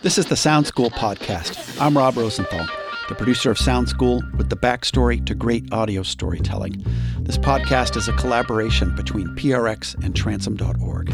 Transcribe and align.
This 0.00 0.16
is 0.16 0.26
the 0.26 0.34
Sound 0.34 0.66
School 0.66 0.88
podcast. 0.88 1.78
I'm 1.78 1.96
Rob 1.96 2.16
Rosenthal, 2.16 2.66
the 3.10 3.14
producer 3.14 3.50
of 3.50 3.58
Sound 3.58 3.90
School 3.90 4.22
with 4.38 4.48
the 4.48 4.56
backstory 4.56 5.24
to 5.26 5.34
great 5.34 5.70
audio 5.74 6.02
storytelling. 6.02 6.82
This 7.20 7.36
podcast 7.36 7.98
is 7.98 8.08
a 8.08 8.14
collaboration 8.14 8.96
between 8.96 9.26
PRX 9.36 9.94
and 10.02 10.16
Transom.org. 10.16 11.12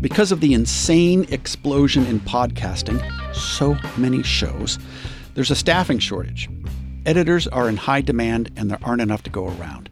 Because 0.00 0.30
of 0.30 0.40
the 0.40 0.54
insane 0.54 1.26
explosion 1.30 2.06
in 2.06 2.20
podcasting, 2.20 3.02
so 3.34 3.76
many 3.96 4.22
shows, 4.22 4.78
there's 5.34 5.50
a 5.50 5.56
staffing 5.56 5.98
shortage. 5.98 6.48
Editors 7.06 7.48
are 7.48 7.68
in 7.68 7.76
high 7.76 8.02
demand 8.02 8.52
and 8.56 8.70
there 8.70 8.78
aren't 8.84 9.02
enough 9.02 9.24
to 9.24 9.30
go 9.30 9.48
around. 9.48 9.90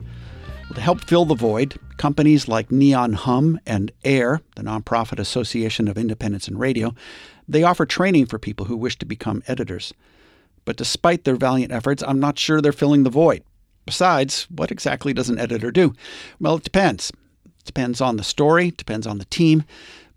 Well, 0.63 0.75
to 0.75 0.81
help 0.81 1.03
fill 1.03 1.25
the 1.25 1.35
void, 1.35 1.77
companies 2.03 2.49
like 2.49 2.73
Neon 2.73 3.13
Hum 3.13 3.61
and 3.65 3.93
AIR, 4.05 4.41
the 4.57 4.63
nonprofit 4.63 5.21
association 5.21 5.87
of 5.87 5.97
independents 5.97 6.49
in 6.49 6.59
radio, 6.59 6.97
they 7.47 7.63
offer 7.63 7.87
training 7.87 8.27
for 8.27 8.41
people 8.41 8.67
who 8.67 8.77
wish 8.77 8.99
to 8.99 9.07
become 9.07 9.45
editors. 9.47 9.95
But 10.65 10.77
despite 10.77 11.23
their 11.23 11.37
valiant 11.37 11.71
efforts, 11.71 12.03
I'm 12.03 12.19
not 12.19 12.41
sure 12.41 12.61
they're 12.61 12.73
filling 12.73 13.05
the 13.05 13.09
void. 13.09 13.45
Besides, 13.87 14.49
what 14.51 14.73
exactly 14.73 15.13
does 15.13 15.29
an 15.29 15.39
editor 15.39 15.71
do? 15.71 15.95
Well, 16.41 16.57
it 16.57 16.65
depends. 16.65 17.13
It 17.45 17.67
depends 17.67 18.01
on 18.01 18.17
the 18.17 18.25
story, 18.25 18.73
depends 18.73 19.07
on 19.07 19.19
the 19.19 19.25
team, 19.27 19.63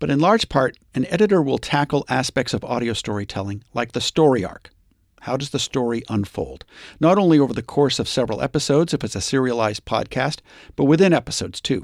but 0.00 0.10
in 0.10 0.18
large 0.18 0.48
part, 0.48 0.76
an 0.96 1.06
editor 1.06 1.40
will 1.40 1.56
tackle 1.56 2.04
aspects 2.08 2.52
of 2.52 2.64
audio 2.64 2.94
storytelling 2.94 3.62
like 3.74 3.92
the 3.92 4.00
story 4.00 4.44
arc. 4.44 4.72
How 5.22 5.36
does 5.36 5.50
the 5.50 5.58
story 5.58 6.02
unfold? 6.08 6.64
Not 7.00 7.18
only 7.18 7.38
over 7.38 7.52
the 7.52 7.62
course 7.62 7.98
of 7.98 8.08
several 8.08 8.42
episodes, 8.42 8.94
if 8.94 9.02
it's 9.02 9.16
a 9.16 9.20
serialized 9.20 9.84
podcast, 9.84 10.40
but 10.76 10.84
within 10.84 11.12
episodes 11.12 11.60
too. 11.60 11.82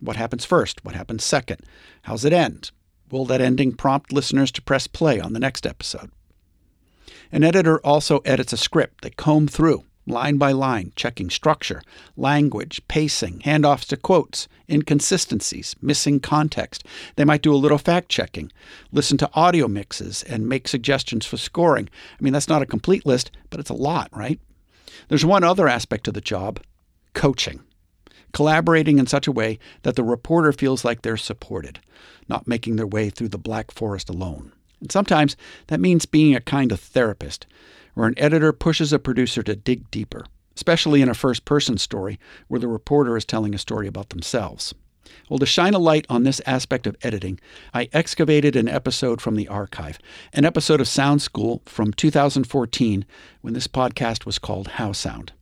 What 0.00 0.16
happens 0.16 0.44
first? 0.44 0.84
What 0.84 0.94
happens 0.94 1.24
second? 1.24 1.60
How's 2.02 2.24
it 2.24 2.32
end? 2.32 2.70
Will 3.10 3.26
that 3.26 3.40
ending 3.40 3.72
prompt 3.72 4.12
listeners 4.12 4.50
to 4.52 4.62
press 4.62 4.86
play 4.86 5.20
on 5.20 5.32
the 5.32 5.40
next 5.40 5.66
episode? 5.66 6.10
An 7.32 7.44
editor 7.44 7.78
also 7.84 8.20
edits 8.20 8.52
a 8.52 8.56
script. 8.56 9.02
They 9.02 9.10
comb 9.10 9.46
through, 9.46 9.84
line 10.10 10.36
by 10.36 10.52
line, 10.52 10.92
checking 10.96 11.30
structure, 11.30 11.82
language, 12.16 12.80
pacing, 12.88 13.40
handoffs 13.40 13.86
to 13.86 13.96
quotes, 13.96 14.48
inconsistencies, 14.68 15.74
missing 15.80 16.20
context. 16.20 16.84
They 17.16 17.24
might 17.24 17.42
do 17.42 17.54
a 17.54 17.56
little 17.56 17.78
fact 17.78 18.08
checking, 18.08 18.52
listen 18.92 19.16
to 19.18 19.30
audio 19.34 19.68
mixes, 19.68 20.22
and 20.24 20.48
make 20.48 20.68
suggestions 20.68 21.24
for 21.24 21.36
scoring. 21.36 21.88
I 22.18 22.22
mean, 22.22 22.32
that's 22.32 22.48
not 22.48 22.62
a 22.62 22.66
complete 22.66 23.06
list, 23.06 23.30
but 23.48 23.60
it's 23.60 23.70
a 23.70 23.74
lot, 23.74 24.08
right? 24.12 24.40
There's 25.08 25.24
one 25.24 25.44
other 25.44 25.68
aspect 25.68 26.04
to 26.04 26.12
the 26.12 26.20
job 26.20 26.60
coaching 27.14 27.60
collaborating 28.32 28.98
in 28.98 29.06
such 29.06 29.26
a 29.26 29.32
way 29.32 29.58
that 29.82 29.96
the 29.96 30.04
reporter 30.04 30.52
feels 30.52 30.84
like 30.84 31.02
they're 31.02 31.16
supported, 31.16 31.80
not 32.28 32.46
making 32.46 32.76
their 32.76 32.86
way 32.86 33.10
through 33.10 33.28
the 33.28 33.38
Black 33.38 33.70
Forest 33.70 34.08
alone. 34.08 34.52
And 34.80 34.90
sometimes 34.90 35.36
that 35.66 35.80
means 35.80 36.06
being 36.06 36.34
a 36.34 36.40
kind 36.40 36.72
of 36.72 36.80
therapist, 36.80 37.46
where 37.94 38.06
an 38.06 38.18
editor 38.18 38.52
pushes 38.52 38.92
a 38.92 38.98
producer 38.98 39.42
to 39.42 39.56
dig 39.56 39.90
deeper, 39.90 40.24
especially 40.56 41.02
in 41.02 41.08
a 41.08 41.14
first 41.14 41.44
person 41.44 41.78
story 41.78 42.18
where 42.48 42.60
the 42.60 42.68
reporter 42.68 43.16
is 43.16 43.24
telling 43.24 43.54
a 43.54 43.58
story 43.58 43.86
about 43.86 44.10
themselves. 44.10 44.74
Well, 45.28 45.38
to 45.38 45.46
shine 45.46 45.74
a 45.74 45.78
light 45.78 46.06
on 46.08 46.24
this 46.24 46.40
aspect 46.46 46.86
of 46.86 46.96
editing, 47.02 47.40
I 47.72 47.88
excavated 47.92 48.56
an 48.56 48.68
episode 48.68 49.20
from 49.20 49.36
the 49.36 49.48
archive, 49.48 49.98
an 50.32 50.44
episode 50.44 50.80
of 50.80 50.88
Sound 50.88 51.22
School 51.22 51.62
from 51.66 51.92
2014 51.92 53.04
when 53.40 53.54
this 53.54 53.66
podcast 53.66 54.26
was 54.26 54.38
called 54.38 54.68
How 54.68 54.92
Sound. 54.92 55.32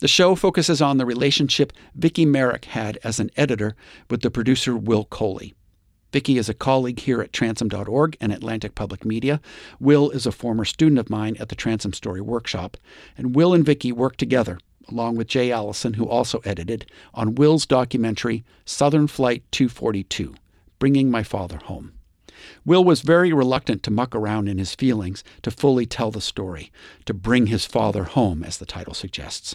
The 0.00 0.08
show 0.08 0.34
focuses 0.34 0.82
on 0.82 0.96
the 0.96 1.06
relationship 1.06 1.72
Vicki 1.94 2.26
Merrick 2.26 2.66
had 2.66 2.98
as 3.04 3.20
an 3.20 3.30
editor 3.36 3.76
with 4.08 4.22
the 4.22 4.30
producer 4.30 4.76
Will 4.76 5.04
Coley. 5.04 5.54
Vicki 6.12 6.38
is 6.38 6.48
a 6.48 6.54
colleague 6.54 7.00
here 7.00 7.20
at 7.20 7.32
Transom.org 7.32 8.16
and 8.20 8.32
Atlantic 8.32 8.74
Public 8.74 9.04
Media. 9.04 9.40
Will 9.78 10.10
is 10.10 10.26
a 10.26 10.32
former 10.32 10.64
student 10.64 10.98
of 10.98 11.10
mine 11.10 11.36
at 11.38 11.48
the 11.48 11.54
Transom 11.54 11.92
Story 11.92 12.20
Workshop. 12.20 12.76
And 13.16 13.34
Will 13.34 13.54
and 13.54 13.64
Vicki 13.64 13.92
work 13.92 14.16
together, 14.16 14.58
along 14.88 15.16
with 15.16 15.28
Jay 15.28 15.52
Allison, 15.52 15.94
who 15.94 16.08
also 16.08 16.40
edited, 16.44 16.90
on 17.14 17.36
Will's 17.36 17.64
documentary 17.64 18.44
Southern 18.64 19.06
Flight 19.06 19.44
242 19.52 20.34
Bringing 20.80 21.10
My 21.10 21.22
Father 21.22 21.58
Home. 21.64 21.92
Will 22.64 22.82
was 22.82 23.02
very 23.02 23.32
reluctant 23.32 23.82
to 23.84 23.90
muck 23.90 24.14
around 24.14 24.48
in 24.48 24.58
his 24.58 24.74
feelings 24.74 25.22
to 25.42 25.50
fully 25.50 25.86
tell 25.86 26.10
the 26.10 26.20
story, 26.20 26.72
to 27.04 27.14
bring 27.14 27.46
his 27.46 27.66
father 27.66 28.04
home, 28.04 28.42
as 28.42 28.58
the 28.58 28.66
title 28.66 28.94
suggests. 28.94 29.54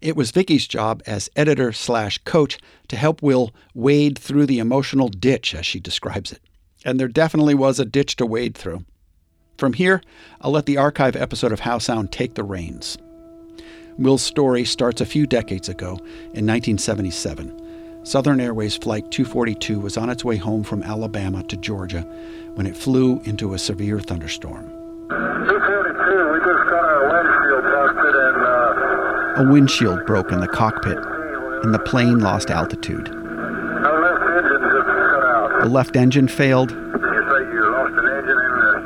It 0.00 0.16
was 0.16 0.30
Vicki's 0.30 0.66
job 0.66 1.02
as 1.06 1.30
editor 1.36 1.72
slash 1.72 2.18
coach 2.18 2.58
to 2.88 2.96
help 2.96 3.22
Will 3.22 3.52
wade 3.74 4.18
through 4.18 4.46
the 4.46 4.58
emotional 4.58 5.08
ditch, 5.08 5.54
as 5.54 5.64
she 5.64 5.80
describes 5.80 6.32
it. 6.32 6.40
And 6.84 7.00
there 7.00 7.08
definitely 7.08 7.54
was 7.54 7.80
a 7.80 7.84
ditch 7.84 8.16
to 8.16 8.26
wade 8.26 8.56
through. 8.56 8.84
From 9.58 9.72
here, 9.72 10.02
I'll 10.40 10.50
let 10.50 10.66
the 10.66 10.76
archive 10.76 11.16
episode 11.16 11.50
of 11.50 11.60
How 11.60 11.78
Sound 11.78 12.12
take 12.12 12.34
the 12.34 12.44
reins. 12.44 12.98
Will's 13.98 14.22
story 14.22 14.64
starts 14.64 15.00
a 15.00 15.06
few 15.06 15.26
decades 15.26 15.70
ago 15.70 15.96
in 16.34 16.46
1977. 16.46 18.04
Southern 18.04 18.38
Airways 18.38 18.76
Flight 18.76 19.10
242 19.10 19.80
was 19.80 19.96
on 19.96 20.10
its 20.10 20.24
way 20.24 20.36
home 20.36 20.62
from 20.62 20.82
Alabama 20.82 21.42
to 21.44 21.56
Georgia 21.56 22.02
when 22.54 22.66
it 22.66 22.76
flew 22.76 23.20
into 23.20 23.54
a 23.54 23.58
severe 23.58 23.98
thunderstorm. 23.98 24.68
242, 25.08 26.32
we 26.32 26.38
just 26.38 26.70
got 26.70 26.84
our 26.84 27.08
windshield 27.08 27.64
busted 27.64 28.14
and 28.14 28.42
uh, 28.46 29.25
A 29.38 29.44
windshield 29.44 30.06
broke 30.06 30.32
in 30.32 30.40
the 30.40 30.48
cockpit, 30.48 30.96
and 31.62 31.74
the 31.74 31.78
plane 31.78 32.20
lost 32.20 32.50
altitude. 32.50 33.04
The 35.60 35.68
left 35.68 35.94
engine 35.94 36.26
failed, 36.26 36.70
You 36.70 36.78
you 36.78 37.64
engine 38.08 38.46
the? 38.54 38.80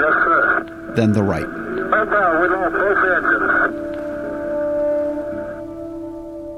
Yes, 0.00 0.96
then 0.96 1.12
the 1.12 1.22
right. 1.22 1.46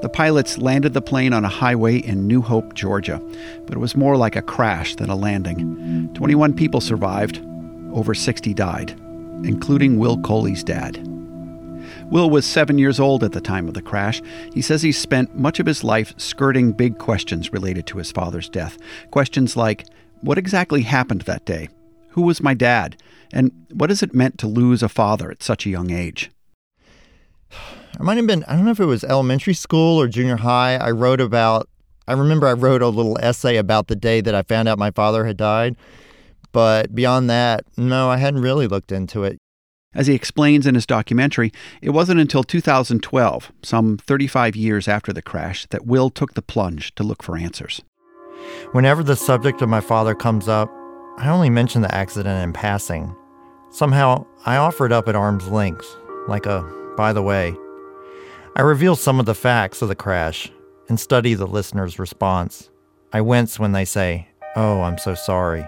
The 0.03 0.09
pilots 0.09 0.59
landed 0.59 0.94
the 0.94 1.03
plane 1.03 1.32
on 1.32 1.44
a 1.44 1.49
highway 1.49 1.97
in 1.99 2.28
New 2.28 2.41
Hope, 2.41 2.75
Georgia, 2.75 3.20
but 3.66 3.75
it 3.75 3.81
was 3.81 3.97
more 3.97 4.16
like 4.16 4.37
a 4.37 4.43
crash 4.43 4.94
than 4.94 5.10
a 5.10 5.16
landing. 5.16 6.09
21 6.15 6.55
people 6.55 6.81
survived, 6.81 7.44
over 7.93 8.15
60 8.15 8.55
died, 8.55 8.91
including 9.43 9.99
Will 9.99 10.19
Coley's 10.19 10.62
dad. 10.62 11.07
Will 12.10 12.30
was 12.30 12.46
seven 12.46 12.78
years 12.78 12.98
old 12.98 13.22
at 13.22 13.32
the 13.32 13.41
time 13.41 13.69
of 13.69 13.74
the 13.74 13.82
crash. 13.82 14.22
He 14.54 14.62
says 14.62 14.80
he 14.80 14.92
spent 14.92 15.36
much 15.36 15.60
of 15.60 15.66
his 15.66 15.84
life 15.84 16.14
skirting 16.16 16.72
big 16.72 16.98
questions 16.98 17.52
related 17.52 17.86
to 17.88 17.98
his 17.98 18.10
father's 18.10 18.48
death. 18.48 18.78
Questions 19.10 19.56
like 19.56 19.84
what 20.22 20.38
exactly 20.38 20.82
happened 20.82 21.22
that 21.22 21.44
day? 21.44 21.69
Who 22.10 22.22
was 22.22 22.42
my 22.42 22.54
dad? 22.54 22.96
And 23.32 23.52
what 23.72 23.91
has 23.91 24.02
it 24.02 24.14
meant 24.14 24.38
to 24.38 24.46
lose 24.46 24.82
a 24.82 24.88
father 24.88 25.30
at 25.30 25.42
such 25.42 25.66
a 25.66 25.70
young 25.70 25.91
age? 25.91 26.30
I 28.00 28.02
might 28.02 28.16
have 28.16 28.26
been, 28.26 28.42
I 28.44 28.56
don't 28.56 28.64
know 28.64 28.70
if 28.70 28.80
it 28.80 28.86
was 28.86 29.04
elementary 29.04 29.54
school 29.54 30.00
or 30.00 30.08
junior 30.08 30.36
high. 30.36 30.76
I 30.76 30.90
wrote 30.90 31.20
about, 31.20 31.69
I 32.06 32.14
remember 32.14 32.46
I 32.46 32.54
wrote 32.54 32.80
a 32.80 32.88
little 32.88 33.19
essay 33.20 33.56
about 33.56 33.88
the 33.88 33.96
day 33.96 34.22
that 34.22 34.34
I 34.34 34.42
found 34.42 34.66
out 34.66 34.78
my 34.78 34.90
father 34.92 35.26
had 35.26 35.36
died. 35.36 35.76
But 36.52 36.94
beyond 36.94 37.28
that, 37.28 37.64
no, 37.76 38.08
I 38.08 38.16
hadn't 38.16 38.40
really 38.40 38.66
looked 38.66 38.92
into 38.92 39.25
it. 39.25 39.38
As 39.94 40.06
he 40.06 40.15
explains 40.15 40.66
in 40.66 40.75
his 40.75 40.87
documentary, 40.87 41.50
it 41.81 41.91
wasn't 41.91 42.21
until 42.21 42.44
2012, 42.44 43.53
some 43.62 43.97
35 43.97 44.54
years 44.54 44.87
after 44.87 45.12
the 45.12 45.22
crash, 45.22 45.66
that 45.71 45.87
Will 45.87 46.10
took 46.10 46.34
the 46.34 46.43
plunge 46.43 46.94
to 46.97 47.03
look 47.03 47.22
for 47.22 47.37
answers. 47.37 47.82
Whenever 48.72 49.03
the 49.03 49.16
subject 49.16 49.62
of 49.62 49.69
my 49.69 49.81
father 49.81 50.15
comes 50.15 50.47
up, 50.47 50.71
I 51.16 51.28
only 51.28 51.50
mention 51.50 51.82
the 51.82 51.94
accident 51.94 52.44
in 52.44 52.53
passing. 52.53 53.16
Somehow, 53.71 54.26
I 54.47 54.56
offer 54.56 54.87
it 54.87 54.93
up 54.93 55.09
at 55.09 55.16
arm's 55.16 55.49
length, 55.49 55.97
like 56.28 56.47
a 56.47 56.62
by 56.97 57.12
the 57.12 57.22
way. 57.22 57.55
I 58.56 58.62
reveal 58.62 58.97
some 58.97 59.20
of 59.20 59.26
the 59.26 59.34
facts 59.34 59.82
of 59.82 59.88
the 59.88 59.94
crash 59.94 60.50
and 60.88 60.99
study 60.99 61.34
the 61.34 61.47
listener's 61.47 61.99
response. 61.99 62.70
I 63.12 63.20
wince 63.20 63.59
when 63.59 63.72
they 63.72 63.84
say, 63.84 64.28
Oh, 64.56 64.82
I'm 64.82 64.99
so 64.99 65.15
sorry. 65.15 65.65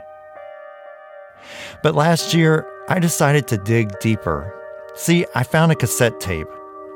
But 1.83 1.95
last 1.95 2.35
year, 2.35 2.67
I 2.89 2.99
decided 2.99 3.47
to 3.49 3.59
dig 3.59 3.99
deeper. 4.01 4.55
See, 4.95 5.25
I 5.35 5.43
found 5.43 5.73
a 5.73 5.77
cassette 5.77 6.21
tape. 6.21 6.49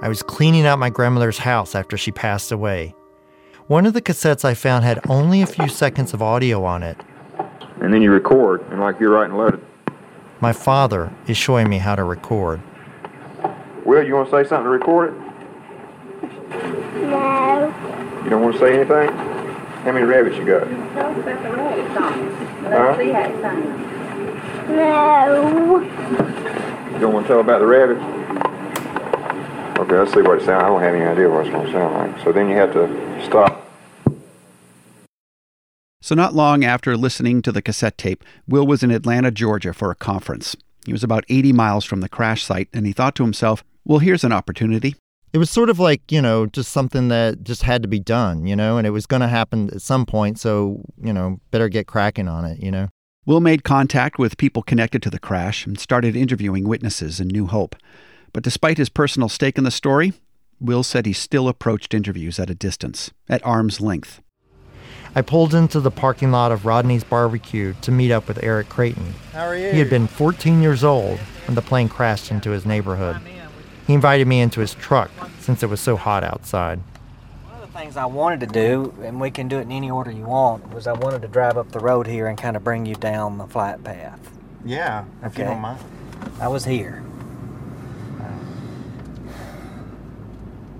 I 0.03 0.09
was 0.09 0.23
cleaning 0.23 0.67
out 0.67 0.79
my 0.79 0.91
grandmother's 0.91 1.39
house 1.39 1.75
after 1.75 1.97
she 1.97 2.12
passed 2.12 2.53
away. 2.53 2.95
One 3.67 3.87
of 3.87 3.95
the 3.95 4.03
cassettes 4.03 4.45
I 4.45 4.55
found 4.55 4.85
had 4.85 5.01
only 5.09 5.41
a 5.41 5.47
few 5.47 5.69
seconds 5.69 6.12
of 6.12 6.21
audio 6.21 6.65
on 6.65 6.83
it. 6.83 6.99
and 7.81 7.93
then 7.95 8.03
you 8.03 8.11
record, 8.11 8.61
and 8.71 8.81
like 8.81 9.01
you're 9.01 9.11
writing 9.11 9.35
a 9.35 9.39
letter. 9.39 9.61
My 10.41 10.53
father 10.53 11.12
is 11.27 11.37
showing 11.37 11.69
me 11.71 11.79
how 11.79 11.95
to 11.95 12.05
record. 12.05 12.61
Will, 13.87 14.03
you 14.03 14.15
want 14.15 14.31
to 14.31 14.43
say 14.43 14.49
something 14.49 14.65
to 14.65 14.71
record 14.71 15.15
it? 15.15 15.21
No. 17.03 17.75
You 18.25 18.31
don't 18.31 18.43
want 18.43 18.55
to 18.55 18.61
say 18.61 18.75
anything? 18.75 19.11
How 19.85 19.93
many 19.93 20.05
rabbits 20.05 20.37
you 20.37 20.45
got? 20.45 20.67
Let's 20.71 21.25
Huh? 22.65 23.91
No. 24.69 25.81
You 26.93 26.99
don't 27.00 27.12
want 27.12 27.26
to 27.26 27.32
tell 27.32 27.40
about 27.40 27.61
the 27.61 27.66
rabbits? 27.66 28.00
Okay, 29.78 29.99
let's 29.99 30.12
see 30.12 30.22
what 30.22 30.40
it 30.40 30.44
sounds. 30.44 30.62
I 30.62 30.69
don't 30.69 30.81
have 30.81 30.94
any 30.94 31.05
idea 31.05 31.28
what 31.28 31.46
it's 31.46 31.55
going 31.55 31.66
to 31.66 31.72
sound 31.72 31.94
like. 31.94 32.25
So 32.25 32.32
then 32.32 32.49
you 32.49 32.56
have 32.56 32.72
to 32.72 33.25
stop. 33.25 33.61
So, 36.00 36.14
not 36.14 36.34
long 36.34 36.64
after 36.64 36.99
listening 36.99 37.40
to 37.43 37.50
the 37.50 37.62
cassette 37.62 37.96
tape, 37.96 38.22
Will 38.46 38.66
was 38.66 38.82
in 38.82 38.90
Atlanta, 38.90 39.31
Georgia 39.31 39.72
for 39.72 39.90
a 39.90 39.94
conference. 39.94 40.55
He 40.84 40.93
was 40.93 41.02
about 41.02 41.25
80 41.31 41.55
miles 41.55 41.84
from 41.87 42.02
the 42.02 42.11
crash 42.11 42.44
site, 42.44 42.69
and 42.75 42.87
he 42.87 42.93
thought 42.93 43.14
to 43.16 43.22
himself, 43.22 43.64
well, 43.87 44.00
here's 44.00 44.22
an 44.22 44.31
opportunity. 44.32 44.96
It 45.32 45.38
was 45.38 45.50
sort 45.50 45.70
of 45.70 45.78
like, 45.78 46.12
you 46.12 46.20
know, 46.20 46.46
just 46.46 46.72
something 46.72 47.08
that 47.08 47.43
just 47.43 47.62
had 47.62 47.82
to 47.82 47.88
be 47.88 48.00
done, 48.00 48.46
you 48.46 48.55
know, 48.55 48.76
and 48.76 48.87
it 48.87 48.90
was 48.90 49.06
going 49.06 49.22
to 49.22 49.28
happen 49.28 49.70
at 49.70 49.81
some 49.81 50.05
point. 50.06 50.38
So, 50.38 50.82
you 51.02 51.12
know, 51.12 51.40
better 51.50 51.69
get 51.69 51.87
cracking 51.87 52.28
on 52.28 52.44
it, 52.44 52.61
you 52.61 52.70
know. 52.70 52.88
Will 53.26 53.41
made 53.41 53.65
contact 53.65 54.19
with 54.19 54.37
people 54.37 54.62
connected 54.62 55.03
to 55.03 55.09
the 55.09 55.19
crash 55.19 55.65
and 55.65 55.79
started 55.79 56.15
interviewing 56.15 56.69
witnesses 56.69 57.21
in 57.21 57.29
New 57.29 57.47
Hope. 57.47 57.75
But 58.35 58.43
despite 58.43 58.76
his 58.76 58.91
personal 58.91 59.31
stake 59.31 59.56
in 59.56 59.65
the 59.65 59.71
story, 59.71 60.12
Will 60.61 60.82
said 60.82 61.06
he 61.06 61.15
still 61.15 61.49
approached 61.49 61.94
interviews 61.94 62.38
at 62.38 62.50
a 62.50 62.55
distance, 62.55 63.12
at 63.26 63.44
arm's 63.47 63.81
length. 63.81 64.21
I 65.15 65.23
pulled 65.23 65.55
into 65.55 65.81
the 65.81 65.91
parking 65.91 66.32
lot 66.32 66.53
of 66.53 66.67
Rodney's 66.67 67.05
Barbecue 67.05 67.75
to 67.81 67.91
meet 67.91 68.11
up 68.11 68.29
with 68.29 68.43
Eric 68.43 68.69
Creighton. 68.69 69.15
How 69.32 69.47
are 69.47 69.56
you? 69.56 69.71
He 69.71 69.79
had 69.79 69.88
been 69.88 70.06
14 70.06 70.61
years 70.61 70.85
old 70.85 71.19
when 71.47 71.55
the 71.55 71.62
plane 71.62 71.88
crashed 71.88 72.31
into 72.31 72.50
his 72.50 72.67
neighborhood. 72.67 73.17
He 73.87 73.94
invited 73.94 74.26
me 74.26 74.43
into 74.43 74.61
his 74.61 74.75
truck 74.75 75.11
since 75.41 75.62
it 75.62 75.71
was 75.71 75.81
so 75.81 75.97
hot 75.97 76.25
outside. 76.25 76.81
One 77.75 77.82
of 77.82 77.88
the 77.88 77.93
things 77.93 77.97
I 77.97 78.06
wanted 78.06 78.41
to 78.41 78.47
do, 78.47 78.94
and 79.03 79.21
we 79.21 79.32
can 79.32 79.49
do 79.49 79.59
it 79.59 79.62
in 79.62 79.73
any 79.73 79.91
order 79.91 80.12
you 80.12 80.26
want, 80.26 80.73
was 80.73 80.87
I 80.87 80.93
wanted 80.93 81.23
to 81.23 81.29
drive 81.29 81.59
up 81.59 81.73
the 81.73 81.81
road 81.81 82.06
here 82.06 82.29
and 82.29 82.38
kind 82.38 82.56
of 82.56 82.62
bring 82.62 82.87
you 82.87 82.94
down 82.94 83.37
the 83.37 83.49
flight 83.49 83.82
path. 83.82 84.21
Yeah, 84.65 85.06
if 85.25 85.37
you 85.37 85.43
don't 85.43 85.61
mind. 85.61 85.81
I 86.41 86.47
was 86.47 86.65
here. 86.65 87.03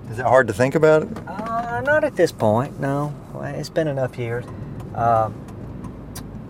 Is 0.09 0.19
it 0.19 0.25
hard 0.25 0.47
to 0.47 0.53
think 0.53 0.73
about 0.75 1.03
it? 1.03 1.09
Uh, 1.27 1.81
not 1.81 2.05
at 2.05 2.15
this 2.15 2.31
point, 2.31 2.79
no. 2.79 3.13
It's 3.41 3.67
been 3.67 3.89
enough 3.89 4.17
years. 4.17 4.45
Uh, 4.93 5.31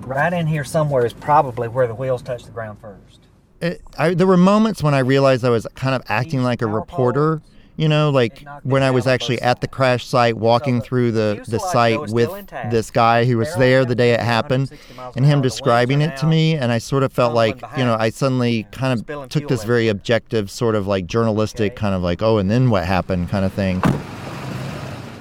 right 0.01 0.31
in 0.31 0.45
here 0.45 0.63
somewhere 0.63 1.07
is 1.07 1.13
probably 1.13 1.67
where 1.69 1.87
the 1.87 1.95
wheels 1.95 2.21
touch 2.21 2.43
the 2.43 2.51
ground 2.51 2.77
first. 2.79 3.21
it 3.61 3.81
I, 3.97 4.13
there 4.13 4.27
were 4.27 4.37
moments 4.37 4.83
when 4.83 4.93
I 4.93 4.99
realized 4.99 5.43
I 5.43 5.49
was 5.49 5.65
kind 5.73 5.95
of 5.95 6.03
acting 6.07 6.43
like 6.43 6.61
a 6.61 6.67
reporter. 6.67 7.41
You 7.77 7.89
know, 7.89 8.09
like 8.09 8.45
when 8.63 8.83
I 8.83 8.91
was 8.91 9.05
actually 9.05 9.41
at 9.41 9.59
the 9.59 9.67
crash 9.67 10.05
site, 10.05 10.37
walking 10.37 10.81
through 10.81 11.11
the, 11.11 11.43
the 11.47 11.59
site 11.59 12.09
with 12.09 12.31
this 12.71 12.89
guy 12.89 13.25
who 13.25 13.37
was 13.37 13.53
there 13.55 13.83
the 13.83 13.95
day 13.95 14.11
it 14.11 14.21
happened, 14.21 14.71
and 15.15 15.25
him 15.25 15.41
describing 15.41 16.01
it 16.01 16.15
to 16.17 16.25
me, 16.25 16.55
and 16.55 16.71
I 16.71 16.77
sort 16.77 17.03
of 17.03 17.11
felt 17.11 17.33
like, 17.33 17.61
you 17.77 17.83
know, 17.83 17.97
I 17.99 18.11
suddenly 18.11 18.65
kind 18.71 18.97
of 18.97 19.29
took 19.29 19.49
this 19.49 19.65
very 19.65 19.89
objective, 19.89 20.49
sort 20.49 20.75
of 20.75 20.87
like 20.87 21.05
journalistic, 21.05 21.75
kind 21.75 21.93
of 21.93 22.01
like, 22.01 22.21
oh, 22.21 22.37
and 22.37 22.49
then 22.49 22.69
what 22.69 22.85
happened 22.85 23.29
kind 23.29 23.43
of 23.43 23.51
thing. 23.51 23.81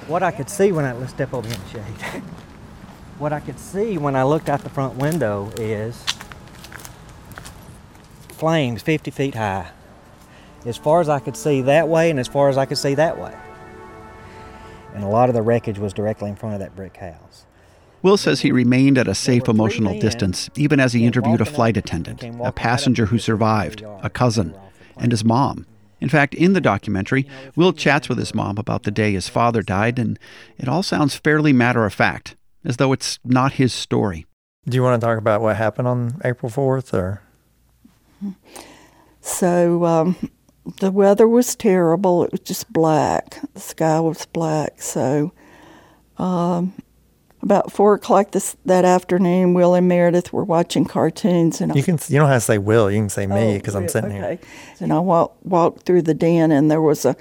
What 0.07 0.23
I 0.23 0.31
could 0.31 0.49
see 0.49 0.71
when 0.71 0.85
I 0.85 0.93
let's 0.93 1.11
step 1.11 1.33
over 1.33 1.47
here 1.47 1.57
in 1.57 1.63
the 1.63 1.99
shade. 1.99 2.21
what 3.17 3.33
I 3.33 3.39
could 3.39 3.59
see 3.59 3.97
when 3.97 4.15
I 4.15 4.23
looked 4.23 4.49
out 4.49 4.61
the 4.61 4.69
front 4.69 4.95
window 4.95 5.51
is 5.57 6.05
flames 8.29 8.81
50 8.81 9.11
feet 9.11 9.35
high. 9.35 9.71
As 10.65 10.77
far 10.77 10.99
as 10.99 11.09
I 11.09 11.19
could 11.19 11.37
see 11.37 11.61
that 11.61 11.87
way, 11.87 12.09
and 12.09 12.19
as 12.19 12.27
far 12.27 12.49
as 12.49 12.57
I 12.57 12.65
could 12.65 12.77
see 12.77 12.95
that 12.95 13.19
way. 13.19 13.35
And 14.93 15.03
a 15.03 15.07
lot 15.07 15.29
of 15.29 15.35
the 15.35 15.41
wreckage 15.41 15.77
was 15.77 15.93
directly 15.93 16.29
in 16.29 16.35
front 16.35 16.55
of 16.55 16.59
that 16.59 16.75
brick 16.75 16.97
house. 16.97 17.45
Will 18.01 18.17
says 18.17 18.41
he 18.41 18.51
remained 18.51 18.97
at 18.97 19.07
a 19.07 19.15
safe 19.15 19.47
emotional 19.47 19.99
distance, 19.99 20.49
even 20.55 20.79
as 20.79 20.93
he 20.93 21.05
interviewed 21.05 21.41
a 21.41 21.45
flight 21.45 21.75
attendant, 21.75 22.21
a 22.21 22.27
walking 22.27 22.39
right 22.39 22.47
up 22.49 22.55
passenger 22.55 23.07
who 23.07 23.17
survived, 23.17 23.83
a 24.01 24.09
cousin, 24.09 24.55
and 24.97 25.11
his 25.11 25.23
mom. 25.23 25.65
In 25.99 26.09
fact, 26.09 26.35
in 26.35 26.53
the 26.53 26.61
documentary, 26.61 27.27
Will 27.55 27.73
chats 27.73 28.07
with 28.07 28.17
his 28.17 28.35
mom 28.35 28.57
about 28.57 28.83
the 28.83 28.91
day 28.91 29.13
his 29.13 29.27
father 29.27 29.61
died, 29.61 29.97
and 29.97 30.19
it 30.57 30.67
all 30.67 30.83
sounds 30.83 31.15
fairly 31.15 31.51
matter 31.51 31.85
of 31.85 31.93
fact, 31.93 32.35
as 32.63 32.77
though 32.77 32.93
it's 32.93 33.17
not 33.23 33.53
his 33.53 33.73
story. 33.73 34.25
Do 34.67 34.75
you 34.75 34.83
want 34.83 35.01
to 35.01 35.05
talk 35.05 35.17
about 35.17 35.41
what 35.41 35.55
happened 35.55 35.87
on 35.87 36.21
April 36.23 36.51
4th 36.51 36.93
or? 36.93 37.21
So 39.21 39.85
um, 39.85 40.15
the 40.79 40.91
weather 40.91 41.27
was 41.27 41.55
terrible. 41.55 42.23
It 42.23 42.31
was 42.31 42.41
just 42.41 42.71
black. 42.71 43.39
The 43.53 43.59
sky 43.59 43.99
was 43.99 44.25
black. 44.25 44.81
So 44.81 45.31
um, 46.17 46.73
about 47.41 47.71
four 47.71 47.93
o'clock 47.93 48.31
this 48.31 48.57
that 48.65 48.85
afternoon, 48.85 49.53
Will 49.53 49.75
and 49.75 49.87
Meredith 49.87 50.33
were 50.33 50.43
watching 50.43 50.85
cartoons, 50.85 51.61
and 51.61 51.75
You 51.75 51.83
can 51.83 51.99
you 52.07 52.19
don't 52.19 52.29
have 52.29 52.41
to 52.41 52.45
say 52.45 52.57
Will, 52.57 52.89
you 52.89 52.99
can 52.99 53.09
say 53.09 53.27
me 53.27 53.55
Oh, 53.55 53.57
because 53.57 53.75
I'm 53.75 53.83
yeah, 53.83 53.89
sitting 53.89 54.11
here. 54.11 54.39
And 54.79 54.91
I 54.91 54.99
walk, 54.99 55.37
walked 55.43 55.83
through 55.83 56.01
the 56.01 56.13
den, 56.13 56.51
and 56.51 56.71
there 56.71 56.81
was 56.81 57.05
a 57.05 57.15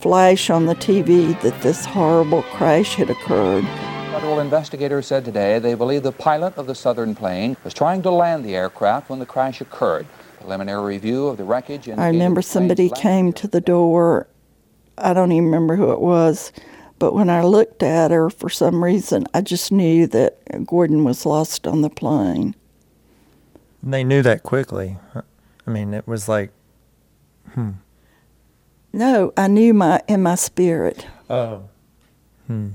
flash 0.00 0.50
on 0.50 0.66
the 0.66 0.74
TV 0.74 1.40
that 1.42 1.60
this 1.62 1.84
horrible 1.84 2.42
crash 2.42 2.94
had 2.96 3.10
occurred. 3.10 3.64
Federal 4.10 4.40
investigators 4.40 5.06
said 5.06 5.24
today 5.24 5.58
they 5.60 5.74
believe 5.74 6.02
the 6.02 6.12
pilot 6.12 6.56
of 6.56 6.66
the 6.66 6.74
southern 6.74 7.14
plane 7.14 7.56
was 7.62 7.72
trying 7.72 8.02
to 8.02 8.10
land 8.10 8.44
the 8.44 8.56
aircraft 8.56 9.08
when 9.08 9.18
the 9.20 9.26
crash 9.26 9.60
occurred. 9.60 10.06
Preliminary 10.40 10.94
review 10.94 11.26
of 11.28 11.36
the 11.36 11.44
wreckage. 11.44 11.88
I 11.88 12.08
remember 12.08 12.40
somebody 12.42 12.88
came 12.90 13.32
to 13.34 13.46
the 13.46 13.60
door. 13.60 14.26
I 14.96 15.12
don't 15.12 15.32
even 15.32 15.44
remember 15.46 15.76
who 15.76 15.92
it 15.92 16.00
was, 16.00 16.52
but 16.98 17.14
when 17.14 17.28
I 17.30 17.42
looked 17.42 17.82
at 17.82 18.10
her, 18.10 18.30
for 18.30 18.48
some 18.48 18.82
reason, 18.82 19.26
I 19.34 19.42
just 19.42 19.70
knew 19.70 20.06
that 20.08 20.38
Gordon 20.66 21.04
was 21.04 21.24
lost 21.26 21.66
on 21.66 21.82
the 21.82 21.90
plane. 21.90 22.54
They 23.82 24.02
knew 24.04 24.22
that 24.22 24.42
quickly. 24.42 24.98
I 25.14 25.70
mean, 25.70 25.94
it 25.94 26.06
was 26.06 26.28
like, 26.28 26.52
hmm. 27.52 27.70
No, 28.92 29.32
I 29.36 29.46
knew 29.46 29.72
my 29.72 30.02
in 30.08 30.22
my 30.22 30.34
spirit. 30.34 31.06
oh, 31.28 31.64
Hmm. 32.46 32.68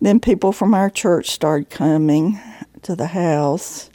Then 0.00 0.20
people 0.20 0.52
from 0.52 0.74
our 0.74 0.90
church 0.90 1.30
started 1.30 1.70
coming 1.70 2.40
to 2.82 2.96
the 2.96 3.06
house. 3.08 3.90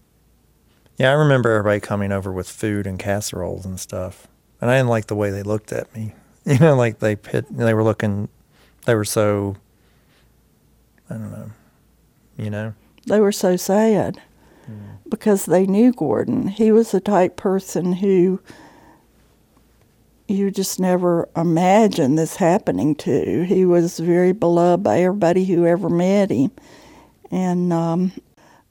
Yeah. 1.01 1.11
I 1.11 1.13
remember 1.13 1.51
everybody 1.51 1.79
coming 1.79 2.11
over 2.11 2.31
with 2.31 2.49
food 2.49 2.87
and 2.87 2.97
casseroles 2.97 3.65
and 3.65 3.79
stuff, 3.79 4.27
and 4.59 4.69
I 4.69 4.77
didn't 4.77 4.89
like 4.89 5.07
the 5.07 5.15
way 5.15 5.31
they 5.31 5.43
looked 5.43 5.71
at 5.71 5.93
me. 5.95 6.13
You 6.43 6.57
know, 6.57 6.75
like 6.75 6.97
they 6.97 7.15
pit, 7.15 7.45
they 7.51 7.75
were 7.75 7.83
looking, 7.83 8.27
they 8.87 8.95
were 8.95 9.05
so, 9.05 9.57
I 11.07 11.13
don't 11.13 11.31
know, 11.31 11.51
you 12.35 12.49
know. 12.49 12.73
They 13.05 13.19
were 13.19 13.31
so 13.31 13.57
sad 13.57 14.19
because 15.07 15.45
they 15.45 15.67
knew 15.67 15.93
Gordon. 15.93 16.47
He 16.47 16.71
was 16.71 16.91
the 16.91 16.99
type 16.99 17.35
person 17.35 17.93
who 17.93 18.41
you 20.27 20.49
just 20.49 20.79
never 20.79 21.29
imagined 21.35 22.17
this 22.17 22.37
happening 22.37 22.95
to. 22.95 23.43
He 23.43 23.65
was 23.65 23.99
very 23.99 24.31
beloved 24.31 24.83
by 24.83 24.99
everybody 25.01 25.45
who 25.45 25.65
ever 25.65 25.89
met 25.89 26.31
him. 26.31 26.51
And 27.29 27.71
um, 27.73 28.13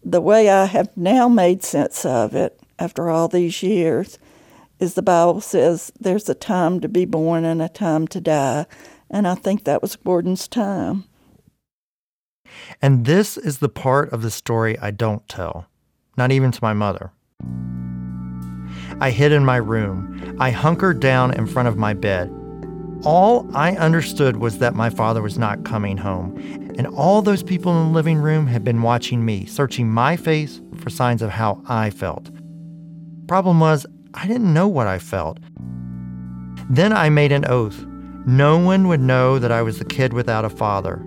the 0.03 0.21
way 0.21 0.49
I 0.51 0.65
have 0.67 0.97
now 0.97 1.29
made 1.29 1.63
sense 1.63 2.05
of 2.05 2.35
it 2.35 2.59
after 2.79 3.11
all 3.11 3.29
these 3.29 3.63
years 3.63 4.19
is 4.79 4.95
the 4.95 5.03
Bible 5.03 5.41
says 5.41 5.93
there's 6.01 6.29
a 6.29 6.35
time 6.35 6.81
to 6.81 6.89
be 6.89 7.05
born 7.05 7.45
and 7.45 7.61
a 7.61 7.69
time 7.69 8.09
to 8.09 8.21
die. 8.21 8.67
And 9.11 9.29
I 9.29 9.35
think 9.35 9.65
that 9.65 9.83
was 9.83 9.97
Gordon's 9.97 10.49
time. 10.49 11.05
And 12.81 13.05
this 13.05 13.37
is 13.37 13.59
the 13.59 13.69
part 13.69 14.13
of 14.13 14.23
the 14.23 14.31
story 14.31 14.79
I 14.79 14.91
don't 14.91 15.29
tell, 15.29 15.67
not 16.17 16.33
even 16.33 16.51
to 16.51 16.59
my 16.63 16.73
mother. 16.73 17.13
I 19.01 19.11
hid 19.11 19.33
in 19.33 19.45
my 19.45 19.57
room. 19.57 20.37
I 20.41 20.51
hunkered 20.51 21.01
down 21.01 21.33
in 21.35 21.47
front 21.47 21.69
of 21.69 21.77
my 21.77 21.95
bed. 21.95 22.33
All 23.05 23.49
I 23.55 23.77
understood 23.77 24.37
was 24.37 24.59
that 24.59 24.75
my 24.75 24.91
father 24.91 25.23
was 25.23 25.39
not 25.39 25.65
coming 25.65 25.97
home, 25.97 26.60
and 26.77 26.87
all 26.87 27.23
those 27.23 27.43
people 27.43 27.73
in 27.73 27.89
the 27.89 27.95
living 27.95 28.19
room 28.19 28.47
had 28.47 28.65
been 28.65 28.83
watching 28.83 29.25
me, 29.25 29.47
searching 29.47 29.89
my 29.91 30.17
face 30.17 30.61
for 30.79 30.91
signs 30.91 31.23
of 31.23 31.31
how 31.31 31.63
I 31.67 31.91
felt. 31.91 32.31
Problem 33.27 33.61
was, 33.61 33.87
I 34.15 34.27
didn't 34.27 34.53
know 34.53 34.69
what 34.69 34.87
I 34.87 34.99
felt. 34.99 35.39
Then 36.69 36.93
I 36.93 37.09
made 37.09 37.33
an 37.33 37.47
oath. 37.47 37.85
No 38.27 38.59
one 38.59 38.89
would 38.89 39.01
know 39.01 39.39
that 39.39 39.53
I 39.53 39.63
was 39.63 39.79
the 39.79 39.85
kid 39.85 40.13
without 40.13 40.45
a 40.45 40.51
father. 40.51 41.05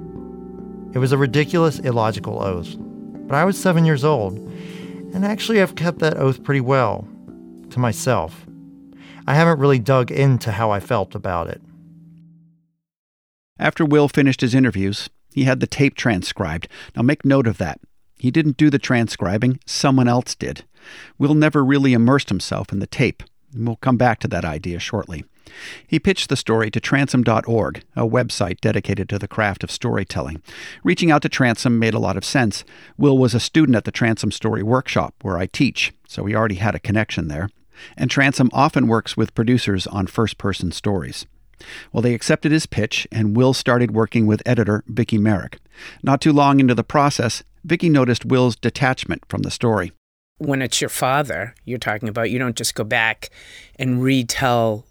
It 0.94 1.00
was 1.00 1.12
a 1.12 1.18
ridiculous, 1.18 1.80
illogical 1.80 2.44
oath. 2.44 2.76
But 3.28 3.36
I 3.36 3.46
was 3.46 3.58
seven 3.58 3.86
years 3.86 4.04
old, 4.04 4.38
and 4.38 5.26
actually 5.26 5.62
I've 5.62 5.76
kept 5.76 6.00
that 6.00 6.18
oath 6.18 6.44
pretty 6.44 6.62
well 6.62 7.08
to 7.70 7.80
myself. 7.80 8.46
I 9.26 9.36
haven't 9.36 9.60
really 9.60 9.80
dug 9.80 10.12
into 10.12 10.52
how 10.52 10.72
I 10.72 10.80
felt 10.80 11.16
about 11.16 11.48
it. 11.48 11.62
After 13.58 13.86
Will 13.86 14.10
finished 14.10 14.42
his 14.42 14.54
interviews, 14.54 15.10
he 15.34 15.44
had 15.44 15.60
the 15.60 15.68
tape 15.68 15.96
transcribed. 15.96 16.68
Now 16.96 17.02
make 17.02 17.26
note 17.26 17.48
of 17.48 17.58
that. 17.58 17.80
He 18.18 18.32
didn't 18.32 18.58
do 18.58 18.70
the 18.70 18.80
transcribing, 18.80 19.60
someone 19.66 20.08
else 20.08 20.36
did. 20.36 20.64
Will 21.18 21.34
never 21.34 21.64
really 21.64 21.94
immersed 21.94 22.30
himself 22.30 22.72
in 22.72 22.80
the 22.80 22.88
tape. 22.88 23.24
We'll 23.56 23.76
come 23.76 23.98
back 23.98 24.20
to 24.20 24.28
that 24.30 24.46
idea 24.46 24.80
shortly. 24.80 25.26
He 25.86 26.00
pitched 26.00 26.30
the 26.30 26.36
story 26.36 26.72
to 26.72 26.80
transom.org, 26.80 27.84
a 27.96 28.08
website 28.08 28.62
dedicated 28.62 29.10
to 29.10 29.20
the 29.20 29.28
craft 29.28 29.64
of 29.64 29.72
storytelling. 29.72 30.42
Reaching 30.84 31.12
out 31.12 31.22
to 31.24 31.30
Transom 31.30 31.78
made 31.78 31.94
a 31.94 32.00
lot 32.00 32.18
of 32.18 32.26
sense. 32.26 32.64
Will 32.98 33.18
was 33.18 33.34
a 33.34 33.40
student 33.40 33.76
at 33.76 33.84
the 33.84 33.92
Transom 33.92 34.32
Story 34.32 34.64
Workshop, 34.64 35.16
where 35.22 35.38
I 35.38 35.46
teach, 35.46 35.94
so 36.08 36.26
he 36.26 36.36
already 36.36 36.56
had 36.56 36.76
a 36.76 36.80
connection 36.80 37.28
there. 37.28 37.50
And 37.98 38.10
Transom 38.10 38.50
often 38.54 38.88
works 38.88 39.18
with 39.18 39.36
producers 39.36 39.86
on 39.88 40.08
first 40.08 40.38
person 40.38 40.72
stories. 40.72 41.26
Well, 41.92 42.02
they 42.02 42.14
accepted 42.14 42.52
his 42.52 42.66
pitch, 42.66 43.08
and 43.12 43.36
Will 43.36 43.54
started 43.54 43.92
working 43.92 44.28
with 44.28 44.42
editor 44.46 44.84
Vicki 44.88 45.18
Merrick. 45.18 45.60
Not 46.02 46.22
too 46.22 46.34
long 46.34 46.60
into 46.60 46.76
the 46.76 46.84
process, 46.84 47.44
Vicki 47.64 47.90
noticed 47.90 48.26
Will's 48.26 48.56
detachment 48.56 49.24
from 49.30 49.42
the 49.42 49.52
story. 49.52 49.92
When 50.38 50.62
it's 50.62 50.82
your 50.82 50.90
father 50.90 51.56
you're 51.64 51.78
talking 51.78 52.10
about, 52.10 52.32
you 52.32 52.40
don't 52.40 52.56
just 52.56 52.76
go 52.76 52.84
back 52.84 53.30
and 53.78 54.04
retell 54.04 54.86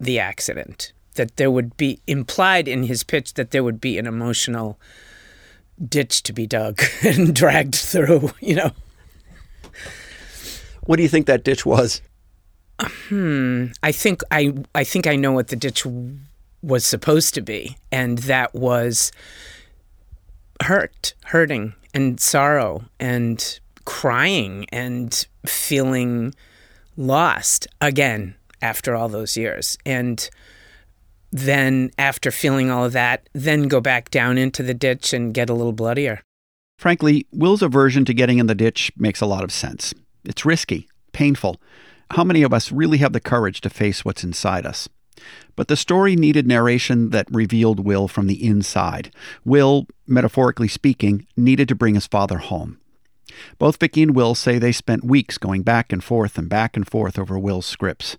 the 0.00 0.18
accident. 0.18 0.92
That 1.16 1.36
there 1.36 1.50
would 1.50 1.76
be 1.76 2.00
implied 2.06 2.68
in 2.68 2.84
his 2.84 3.02
pitch 3.02 3.34
that 3.34 3.50
there 3.50 3.64
would 3.64 3.80
be 3.80 3.98
an 3.98 4.06
emotional 4.06 4.78
ditch 5.84 6.22
to 6.24 6.32
be 6.32 6.46
dug 6.46 6.80
and 7.02 7.34
dragged 7.34 7.74
through, 7.74 8.32
you 8.40 8.54
know. 8.54 8.70
What 10.84 10.96
do 10.96 11.02
you 11.02 11.08
think 11.08 11.26
that 11.26 11.44
ditch 11.44 11.66
was? 11.66 12.00
Hmm. 12.80 13.66
I 13.82 13.92
think 13.92 14.22
I 14.30 14.54
I 14.74 14.84
think 14.84 15.06
I 15.06 15.16
know 15.16 15.32
what 15.32 15.48
the 15.48 15.56
ditch 15.56 15.84
was 16.62 16.84
supposed 16.84 17.34
to 17.34 17.40
be, 17.40 17.76
and 17.90 18.18
that 18.18 18.54
was 18.54 19.12
hurt, 20.62 21.14
hurting, 21.24 21.74
and 21.94 22.20
sorrow, 22.20 22.84
and 23.00 23.60
crying, 23.84 24.66
and 24.70 25.26
feeling 25.46 26.34
lost 26.96 27.66
again 27.80 28.34
after 28.60 28.94
all 28.94 29.08
those 29.08 29.36
years, 29.36 29.78
and 29.86 30.28
then 31.30 31.90
after 31.98 32.30
feeling 32.30 32.70
all 32.70 32.84
of 32.84 32.92
that, 32.92 33.28
then 33.32 33.68
go 33.68 33.80
back 33.80 34.10
down 34.10 34.38
into 34.38 34.62
the 34.62 34.74
ditch 34.74 35.12
and 35.12 35.34
get 35.34 35.50
a 35.50 35.54
little 35.54 35.72
bloodier. 35.72 36.22
Frankly, 36.78 37.26
Will's 37.32 37.62
aversion 37.62 38.04
to 38.04 38.14
getting 38.14 38.38
in 38.38 38.46
the 38.46 38.54
ditch 38.54 38.92
makes 38.96 39.20
a 39.20 39.26
lot 39.26 39.44
of 39.44 39.52
sense. 39.52 39.92
It's 40.24 40.44
risky, 40.44 40.88
painful. 41.12 41.60
How 42.12 42.24
many 42.24 42.42
of 42.42 42.52
us 42.52 42.72
really 42.72 42.98
have 42.98 43.12
the 43.12 43.20
courage 43.20 43.60
to 43.62 43.70
face 43.70 44.04
what's 44.04 44.24
inside 44.24 44.64
us? 44.64 44.88
But 45.56 45.68
the 45.68 45.76
story 45.76 46.16
needed 46.16 46.46
narration 46.46 47.10
that 47.10 47.26
revealed 47.30 47.84
Will 47.84 48.08
from 48.08 48.28
the 48.28 48.46
inside. 48.46 49.10
Will, 49.44 49.86
metaphorically 50.06 50.68
speaking, 50.68 51.26
needed 51.36 51.68
to 51.68 51.74
bring 51.74 51.94
his 51.94 52.06
father 52.06 52.38
home. 52.38 52.78
Both 53.58 53.78
Vicki 53.78 54.02
and 54.02 54.14
Will 54.14 54.34
say 54.34 54.58
they 54.58 54.72
spent 54.72 55.04
weeks 55.04 55.36
going 55.36 55.62
back 55.62 55.92
and 55.92 56.02
forth 56.02 56.38
and 56.38 56.48
back 56.48 56.76
and 56.76 56.88
forth 56.88 57.18
over 57.18 57.38
Will's 57.38 57.66
scripts. 57.66 58.16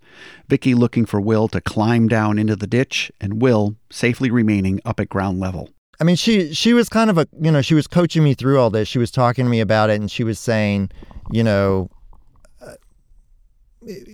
Vicki 0.47 0.75
looking 0.75 1.05
for 1.05 1.19
Will 1.19 1.47
to 1.47 1.61
climb 1.61 2.07
down 2.07 2.37
into 2.37 2.55
the 2.55 2.67
ditch, 2.67 3.11
and 3.19 3.41
Will 3.41 3.75
safely 3.89 4.29
remaining 4.29 4.79
up 4.85 4.99
at 4.99 5.09
ground 5.09 5.39
level. 5.39 5.69
I 5.99 6.03
mean, 6.03 6.15
she 6.15 6.53
she 6.53 6.73
was 6.73 6.89
kind 6.89 7.09
of 7.09 7.17
a 7.17 7.27
you 7.41 7.51
know 7.51 7.61
she 7.61 7.73
was 7.73 7.87
coaching 7.87 8.23
me 8.23 8.33
through 8.33 8.59
all 8.59 8.69
this. 8.69 8.87
She 8.87 8.99
was 8.99 9.11
talking 9.11 9.45
to 9.45 9.51
me 9.51 9.59
about 9.59 9.89
it, 9.89 9.99
and 9.99 10.09
she 10.09 10.23
was 10.23 10.39
saying, 10.39 10.91
you 11.31 11.43
know, 11.43 11.89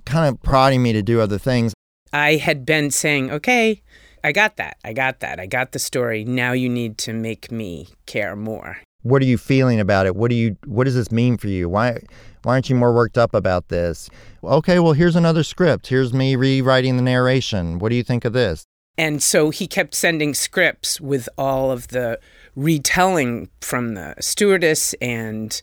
kind 0.05 0.27
of 0.27 0.41
prodding 0.41 0.83
me 0.83 0.93
to 0.93 1.01
do 1.01 1.21
other 1.21 1.37
things. 1.37 1.73
I 2.13 2.35
had 2.35 2.65
been 2.65 2.91
saying, 2.91 3.31
okay, 3.31 3.81
I 4.23 4.31
got 4.31 4.57
that. 4.57 4.77
I 4.83 4.93
got 4.93 5.19
that. 5.19 5.39
I 5.39 5.45
got 5.45 5.71
the 5.71 5.79
story. 5.79 6.23
Now 6.23 6.53
you 6.53 6.69
need 6.69 6.97
to 6.99 7.13
make 7.13 7.51
me 7.51 7.89
care 8.05 8.35
more. 8.35 8.77
What 9.03 9.21
are 9.21 9.25
you 9.25 9.37
feeling 9.37 9.79
about 9.79 10.07
it? 10.07 10.15
What 10.15 10.29
do 10.29 10.35
you 10.35 10.57
what 10.65 10.85
does 10.85 10.95
this 10.95 11.11
mean 11.11 11.37
for 11.37 11.47
you? 11.47 11.69
Why 11.69 11.99
why 12.41 12.53
aren't 12.53 12.69
you 12.71 12.75
more 12.75 12.91
worked 12.91 13.19
up 13.19 13.35
about 13.35 13.67
this? 13.67 14.09
Okay, 14.43 14.79
well 14.79 14.93
here's 14.93 15.15
another 15.15 15.43
script. 15.43 15.87
Here's 15.87 16.11
me 16.11 16.35
rewriting 16.35 16.97
the 16.97 17.03
narration. 17.03 17.77
What 17.77 17.89
do 17.89 17.95
you 17.95 18.03
think 18.03 18.25
of 18.25 18.33
this? 18.33 18.65
And 18.97 19.21
so 19.21 19.49
he 19.49 19.67
kept 19.67 19.93
sending 19.93 20.33
scripts 20.33 20.99
with 20.99 21.29
all 21.37 21.69
of 21.69 21.89
the 21.89 22.19
retelling 22.55 23.49
from 23.61 23.93
the 23.93 24.15
stewardess 24.19 24.93
and 24.95 25.61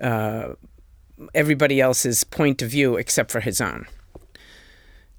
uh, 0.00 0.54
everybody 1.34 1.80
else's 1.80 2.24
point 2.24 2.62
of 2.62 2.70
view 2.70 2.96
except 2.96 3.30
for 3.30 3.40
his 3.40 3.60
own. 3.60 3.86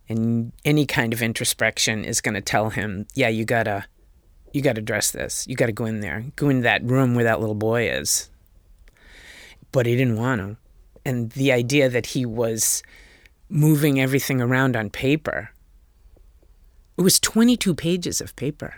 And 0.09 0.51
any 0.65 0.85
kind 0.85 1.13
of 1.13 1.21
introspection 1.21 2.03
is 2.03 2.21
going 2.21 2.35
to 2.35 2.41
tell 2.41 2.69
him, 2.69 3.07
yeah, 3.15 3.29
you 3.29 3.45
gotta, 3.45 3.85
you 4.51 4.61
gotta 4.61 4.79
address 4.79 5.11
this. 5.11 5.47
You 5.47 5.55
gotta 5.55 5.71
go 5.71 5.85
in 5.85 6.01
there, 6.01 6.25
go 6.35 6.49
into 6.49 6.63
that 6.63 6.83
room 6.83 7.15
where 7.15 7.23
that 7.23 7.39
little 7.39 7.55
boy 7.55 7.89
is. 7.89 8.29
But 9.71 9.85
he 9.85 9.95
didn't 9.95 10.17
want 10.17 10.41
to. 10.41 10.57
And 11.05 11.31
the 11.31 11.51
idea 11.51 11.89
that 11.89 12.07
he 12.07 12.25
was 12.25 12.83
moving 13.49 13.99
everything 13.99 14.41
around 14.41 14.75
on 14.75 14.89
paper, 14.89 15.51
it 16.97 17.01
was 17.01 17.19
22 17.19 17.73
pages 17.73 18.21
of 18.21 18.35
paper. 18.35 18.75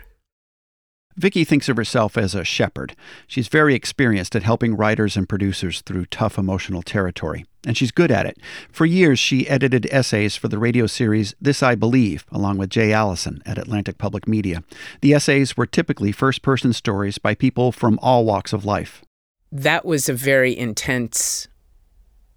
Vicki 1.16 1.44
thinks 1.44 1.70
of 1.70 1.78
herself 1.78 2.18
as 2.18 2.34
a 2.34 2.44
shepherd. 2.44 2.94
She's 3.26 3.48
very 3.48 3.74
experienced 3.74 4.36
at 4.36 4.42
helping 4.42 4.76
writers 4.76 5.16
and 5.16 5.26
producers 5.26 5.80
through 5.80 6.06
tough 6.06 6.36
emotional 6.36 6.82
territory, 6.82 7.46
and 7.66 7.74
she's 7.74 7.90
good 7.90 8.10
at 8.10 8.26
it. 8.26 8.38
For 8.70 8.84
years, 8.84 9.18
she 9.18 9.48
edited 9.48 9.86
essays 9.90 10.36
for 10.36 10.48
the 10.48 10.58
radio 10.58 10.86
series 10.86 11.34
This 11.40 11.62
I 11.62 11.74
Believe, 11.74 12.26
along 12.30 12.58
with 12.58 12.68
Jay 12.68 12.92
Allison 12.92 13.42
at 13.46 13.56
Atlantic 13.56 13.96
Public 13.96 14.28
Media. 14.28 14.62
The 15.00 15.14
essays 15.14 15.56
were 15.56 15.64
typically 15.64 16.12
first 16.12 16.42
person 16.42 16.74
stories 16.74 17.16
by 17.16 17.34
people 17.34 17.72
from 17.72 17.98
all 18.02 18.26
walks 18.26 18.52
of 18.52 18.66
life. 18.66 19.02
That 19.50 19.86
was 19.86 20.10
a 20.10 20.14
very 20.14 20.56
intense 20.56 21.48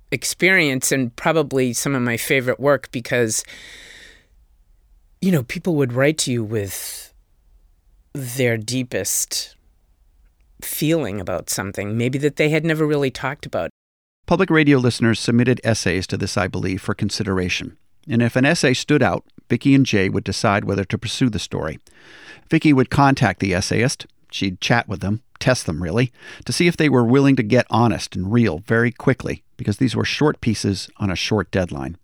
experience 0.09 0.91
and 0.91 1.13
probably 1.17 1.73
some 1.73 1.95
of 1.95 2.01
my 2.01 2.15
favorite 2.15 2.61
work 2.61 2.89
because, 2.91 3.43
you 5.21 5.33
know, 5.33 5.43
people 5.43 5.75
would 5.75 5.91
write 5.91 6.17
to 6.19 6.31
you 6.31 6.45
with 6.45 7.08
their 8.13 8.57
deepest 8.57 9.55
feeling 10.61 11.21
about 11.21 11.49
something, 11.49 11.97
maybe 11.97 12.17
that 12.19 12.35
they 12.35 12.49
had 12.49 12.65
never 12.65 12.85
really 12.85 13.11
talked 13.11 13.45
about. 13.45 13.69
Public 14.25 14.49
radio 14.49 14.77
listeners 14.77 15.19
submitted 15.19 15.61
essays 15.63 16.05
to 16.07 16.17
This 16.17 16.37
I 16.37 16.47
Believe, 16.47 16.81
for 16.81 16.93
consideration. 16.93 17.77
And 18.07 18.21
if 18.21 18.35
an 18.35 18.45
essay 18.45 18.73
stood 18.73 19.01
out, 19.01 19.25
Vicki 19.49 19.73
and 19.73 19.85
Jay 19.85 20.09
would 20.09 20.23
decide 20.23 20.65
whether 20.65 20.83
to 20.85 20.97
pursue 20.97 21.29
the 21.29 21.39
story. 21.39 21.79
Vicki 22.49 22.73
would 22.73 22.89
contact 22.89 23.39
the 23.39 23.53
essayist. 23.53 24.05
She'd 24.31 24.61
chat 24.61 24.87
with 24.87 24.99
them, 24.99 25.23
test 25.39 25.65
them 25.65 25.81
really, 25.81 26.11
to 26.45 26.53
see 26.53 26.67
if 26.67 26.77
they 26.77 26.89
were 26.89 27.03
willing 27.03 27.35
to 27.37 27.43
get 27.43 27.65
honest 27.69 28.15
and 28.15 28.31
real 28.31 28.59
very 28.59 28.91
quickly, 28.91 29.43
because 29.57 29.77
these 29.77 29.95
were 29.95 30.05
short 30.05 30.41
pieces 30.41 30.89
on 30.97 31.09
a 31.09 31.15
short 31.15 31.49
deadline. 31.49 31.97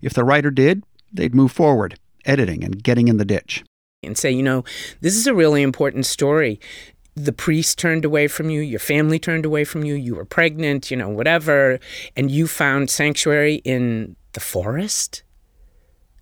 If 0.00 0.14
the 0.14 0.24
writer 0.24 0.50
did, 0.50 0.82
they'd 1.12 1.34
move 1.34 1.52
forward, 1.52 1.98
editing 2.24 2.64
and 2.64 2.82
getting 2.82 3.08
in 3.08 3.18
the 3.18 3.24
ditch 3.24 3.64
and 4.02 4.16
say, 4.16 4.30
you 4.30 4.42
know, 4.42 4.64
this 5.00 5.16
is 5.16 5.26
a 5.26 5.34
really 5.34 5.62
important 5.62 6.06
story. 6.06 6.60
The 7.14 7.32
priest 7.32 7.78
turned 7.78 8.04
away 8.04 8.28
from 8.28 8.50
you, 8.50 8.60
your 8.60 8.78
family 8.78 9.18
turned 9.18 9.46
away 9.46 9.64
from 9.64 9.84
you, 9.84 9.94
you 9.94 10.14
were 10.14 10.24
pregnant, 10.24 10.90
you 10.90 10.96
know, 10.96 11.08
whatever, 11.08 11.80
and 12.14 12.30
you 12.30 12.46
found 12.46 12.90
sanctuary 12.90 13.56
in 13.64 14.16
the 14.32 14.40
forest? 14.40 15.22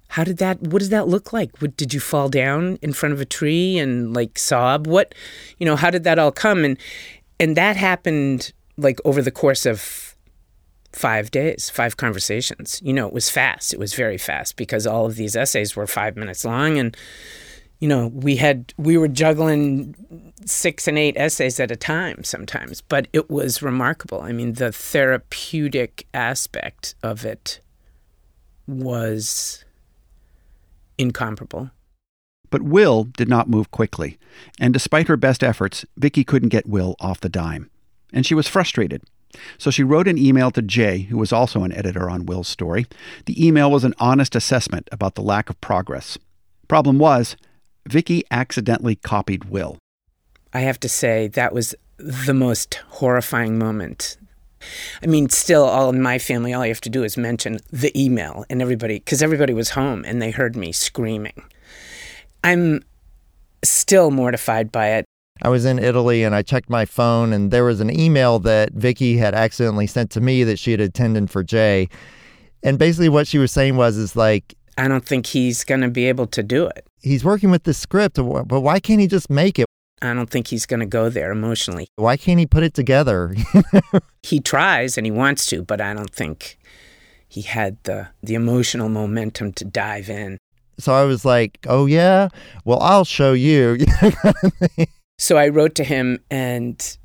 How 0.08 0.22
did 0.22 0.36
that, 0.38 0.60
what 0.62 0.78
does 0.78 0.90
that 0.90 1.08
look 1.08 1.32
like? 1.32 1.60
What, 1.60 1.76
did 1.76 1.92
you 1.92 1.98
fall 1.98 2.28
down 2.28 2.78
in 2.80 2.92
front 2.92 3.12
of 3.12 3.20
a 3.20 3.24
tree 3.24 3.76
and 3.78 4.14
like 4.14 4.38
sob? 4.38 4.86
What, 4.86 5.14
you 5.58 5.66
know, 5.66 5.74
how 5.74 5.90
did 5.90 6.04
that 6.04 6.20
all 6.20 6.30
come? 6.30 6.64
And, 6.64 6.78
and 7.40 7.56
that 7.56 7.76
happened 7.76 8.52
like 8.76 9.00
over 9.04 9.20
the 9.20 9.32
course 9.32 9.66
of 9.66 10.14
five 10.92 11.32
days, 11.32 11.68
five 11.70 11.96
conversations. 11.96 12.80
You 12.84 12.92
know, 12.92 13.08
it 13.08 13.12
was 13.12 13.28
fast. 13.28 13.72
It 13.72 13.80
was 13.80 13.94
very 13.94 14.18
fast 14.18 14.54
because 14.54 14.86
all 14.86 15.06
of 15.06 15.16
these 15.16 15.34
essays 15.34 15.74
were 15.74 15.88
five 15.88 16.16
minutes 16.16 16.44
long 16.44 16.78
and 16.78 16.96
you 17.84 17.88
know, 17.88 18.06
we 18.06 18.36
had 18.36 18.72
we 18.78 18.96
were 18.96 19.08
juggling 19.08 19.94
six 20.46 20.88
and 20.88 20.96
eight 20.96 21.18
essays 21.18 21.60
at 21.60 21.70
a 21.70 21.76
time 21.76 22.24
sometimes, 22.24 22.80
but 22.80 23.08
it 23.12 23.28
was 23.28 23.60
remarkable. 23.60 24.22
I 24.22 24.32
mean, 24.32 24.54
the 24.54 24.72
therapeutic 24.72 26.06
aspect 26.14 26.94
of 27.02 27.26
it 27.26 27.60
was 28.66 29.66
incomparable. 30.96 31.72
But 32.48 32.62
Will 32.62 33.04
did 33.04 33.28
not 33.28 33.50
move 33.50 33.70
quickly, 33.70 34.18
and 34.58 34.72
despite 34.72 35.08
her 35.08 35.18
best 35.18 35.44
efforts, 35.44 35.84
Vicki 35.98 36.24
couldn't 36.24 36.48
get 36.48 36.66
Will 36.66 36.96
off 37.00 37.20
the 37.20 37.28
dime. 37.28 37.68
And 38.14 38.24
she 38.24 38.34
was 38.34 38.48
frustrated. 38.48 39.02
So 39.58 39.70
she 39.70 39.82
wrote 39.82 40.08
an 40.08 40.16
email 40.16 40.50
to 40.52 40.62
Jay, 40.62 41.00
who 41.00 41.18
was 41.18 41.34
also 41.34 41.64
an 41.64 41.72
editor 41.72 42.08
on 42.08 42.24
Will's 42.24 42.48
story. 42.48 42.86
The 43.26 43.46
email 43.46 43.70
was 43.70 43.84
an 43.84 43.92
honest 43.98 44.34
assessment 44.34 44.88
about 44.90 45.16
the 45.16 45.22
lack 45.22 45.50
of 45.50 45.60
progress. 45.60 46.16
Problem 46.66 46.98
was, 46.98 47.36
Vicki 47.86 48.24
accidentally 48.30 48.96
copied 48.96 49.46
Will. 49.46 49.78
I 50.52 50.60
have 50.60 50.80
to 50.80 50.88
say, 50.88 51.28
that 51.28 51.52
was 51.52 51.74
the 51.98 52.34
most 52.34 52.74
horrifying 52.88 53.58
moment. 53.58 54.16
I 55.02 55.06
mean, 55.06 55.28
still, 55.28 55.64
all 55.64 55.90
in 55.90 56.00
my 56.00 56.18
family, 56.18 56.54
all 56.54 56.64
you 56.64 56.70
have 56.70 56.80
to 56.82 56.90
do 56.90 57.04
is 57.04 57.16
mention 57.16 57.58
the 57.70 57.92
email, 58.00 58.44
and 58.48 58.62
everybody, 58.62 58.98
because 58.98 59.22
everybody 59.22 59.52
was 59.52 59.70
home 59.70 60.04
and 60.06 60.22
they 60.22 60.30
heard 60.30 60.56
me 60.56 60.72
screaming. 60.72 61.42
I'm 62.42 62.82
still 63.62 64.10
mortified 64.10 64.72
by 64.72 64.92
it. 64.92 65.04
I 65.42 65.48
was 65.48 65.64
in 65.64 65.78
Italy 65.78 66.22
and 66.22 66.34
I 66.34 66.42
checked 66.42 66.70
my 66.70 66.84
phone, 66.84 67.32
and 67.32 67.50
there 67.50 67.64
was 67.64 67.80
an 67.80 67.90
email 67.90 68.38
that 68.40 68.72
Vicki 68.72 69.16
had 69.16 69.34
accidentally 69.34 69.86
sent 69.86 70.10
to 70.12 70.20
me 70.20 70.44
that 70.44 70.58
she 70.58 70.70
had 70.70 70.80
attended 70.80 71.30
for 71.30 71.42
Jay. 71.42 71.88
And 72.62 72.78
basically, 72.78 73.08
what 73.10 73.26
she 73.26 73.38
was 73.38 73.52
saying 73.52 73.76
was, 73.76 73.96
is 73.96 74.16
like, 74.16 74.54
I 74.76 74.88
don't 74.88 75.04
think 75.04 75.26
he's 75.26 75.64
going 75.64 75.80
to 75.80 75.88
be 75.88 76.06
able 76.08 76.26
to 76.28 76.42
do 76.42 76.66
it 76.66 76.86
he's 77.04 77.24
working 77.24 77.50
with 77.50 77.64
the 77.64 77.74
script, 77.74 78.16
but 78.16 78.60
why 78.60 78.80
can't 78.80 79.00
he 79.00 79.06
just 79.06 79.30
make 79.30 79.58
it? 79.58 79.66
I 80.02 80.12
don't 80.12 80.28
think 80.28 80.48
he's 80.48 80.66
going 80.66 80.80
to 80.80 80.86
go 80.86 81.08
there 81.08 81.30
emotionally. 81.30 81.86
Why 81.96 82.16
can't 82.16 82.38
he 82.38 82.46
put 82.46 82.62
it 82.62 82.74
together? 82.74 83.34
he 84.22 84.40
tries 84.40 84.98
and 84.98 85.06
he 85.06 85.10
wants 85.10 85.46
to, 85.46 85.62
but 85.62 85.80
I 85.80 85.94
don't 85.94 86.10
think 86.10 86.58
he 87.28 87.42
had 87.42 87.82
the 87.84 88.08
the 88.22 88.34
emotional 88.34 88.88
momentum 88.88 89.52
to 89.52 89.64
dive 89.64 90.10
in. 90.10 90.38
So 90.78 90.92
I 90.92 91.04
was 91.04 91.24
like, 91.24 91.58
oh, 91.68 91.86
yeah, 91.86 92.28
well, 92.64 92.80
I'll 92.80 93.04
show 93.04 93.32
you. 93.32 93.78
So 95.16 95.36
I 95.36 95.46
wrote 95.48 95.76
to 95.76 95.84
him 95.84 96.18
and 96.28 96.98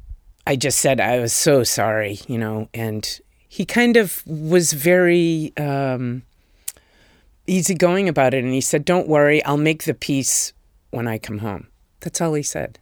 I 0.47 0.55
just 0.55 0.79
said 0.79 0.99
I 0.99 1.19
was 1.19 1.31
so 1.31 1.63
sorry, 1.63 2.19
you 2.27 2.39
know, 2.39 2.67
and 2.73 3.07
he 3.47 3.65
kind 3.65 3.97
of 3.97 4.23
was 4.25 4.73
very 4.73 5.53
um, 5.57 6.23
easygoing 7.49 8.07
about 8.07 8.33
it. 8.33 8.43
And 8.43 8.53
he 8.53 8.61
said, 8.61 8.85
Don't 8.85 9.07
worry, 9.07 9.43
I'll 9.43 9.57
make 9.57 9.83
the 9.83 9.93
piece 9.93 10.53
when 10.91 11.07
I 11.07 11.17
come 11.17 11.39
home. 11.39 11.67
That's 12.01 12.21
all 12.21 12.33
he 12.33 12.43
said. 12.43 12.79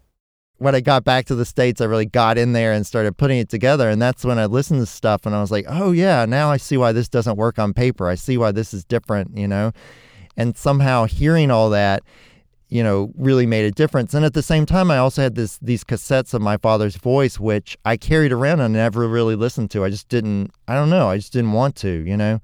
when 0.60 0.74
I 0.74 0.82
got 0.82 1.04
back 1.04 1.26
to 1.28 1.36
the 1.36 1.46
States, 1.46 1.82
I 1.82 1.86
really 1.86 2.06
got 2.06 2.38
in 2.38 2.54
there 2.54 2.74
and 2.74 2.86
started 2.86 3.16
putting 3.18 3.38
it 3.38 3.50
together. 3.50 3.90
And 3.90 4.02
that's 4.02 4.26
when 4.26 4.40
I 4.40 4.46
listened 4.46 4.80
to 4.80 4.86
stuff 4.86 5.26
and 5.26 5.36
I 5.36 5.42
was 5.42 5.52
like, 5.52 5.66
oh, 5.68 5.92
yeah, 5.92 6.26
now 6.26 6.52
I 6.52 6.58
see 6.58 6.78
why 6.78 6.92
this 6.92 7.08
doesn't 7.10 7.38
work 7.38 7.60
on 7.60 7.74
paper. 7.74 8.08
I 8.08 8.16
see 8.16 8.38
why 8.38 8.52
this 8.52 8.74
is 8.74 8.84
different, 8.84 9.38
you 9.38 9.48
know? 9.48 9.72
And 10.36 10.58
somehow 10.58 11.06
hearing 11.06 11.52
all 11.52 11.70
that, 11.72 12.04
you 12.70 12.84
know, 12.84 13.12
really 13.16 13.46
made 13.46 13.66
a 13.66 13.72
difference. 13.72 14.14
And 14.14 14.26
at 14.26 14.34
the 14.34 14.44
same 14.44 14.66
time, 14.66 14.92
I 14.92 14.98
also 14.98 15.22
had 15.22 15.36
this 15.36 15.58
these 15.62 15.84
cassettes 15.84 16.34
of 16.34 16.42
my 16.42 16.58
father's 16.58 16.96
voice, 16.98 17.40
which 17.40 17.78
I 17.86 17.96
carried 17.98 18.32
around 18.32 18.60
and 18.60 18.74
never 18.74 19.08
really 19.08 19.36
listened 19.36 19.72
to. 19.72 19.86
I 19.86 19.90
just 19.90 20.10
didn't, 20.10 20.52
I 20.68 20.74
don't 20.76 20.90
know, 20.90 21.10
I 21.10 21.18
just 21.18 21.34
didn't 21.34 21.54
want 21.54 21.76
to, 21.78 22.04
you 22.06 22.18
know? 22.18 22.40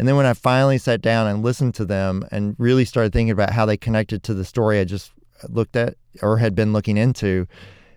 And 0.00 0.08
then 0.08 0.16
when 0.16 0.24
I 0.24 0.32
finally 0.32 0.78
sat 0.78 1.02
down 1.02 1.26
and 1.26 1.42
listened 1.42 1.74
to 1.74 1.84
them 1.84 2.24
and 2.30 2.56
really 2.56 2.86
started 2.86 3.12
thinking 3.12 3.32
about 3.32 3.52
how 3.52 3.66
they 3.66 3.76
connected 3.76 4.22
to 4.22 4.32
the 4.32 4.46
story 4.46 4.80
I 4.80 4.84
just 4.84 5.12
looked 5.46 5.76
at 5.76 5.94
or 6.22 6.38
had 6.38 6.54
been 6.54 6.72
looking 6.72 6.96
into, 6.96 7.46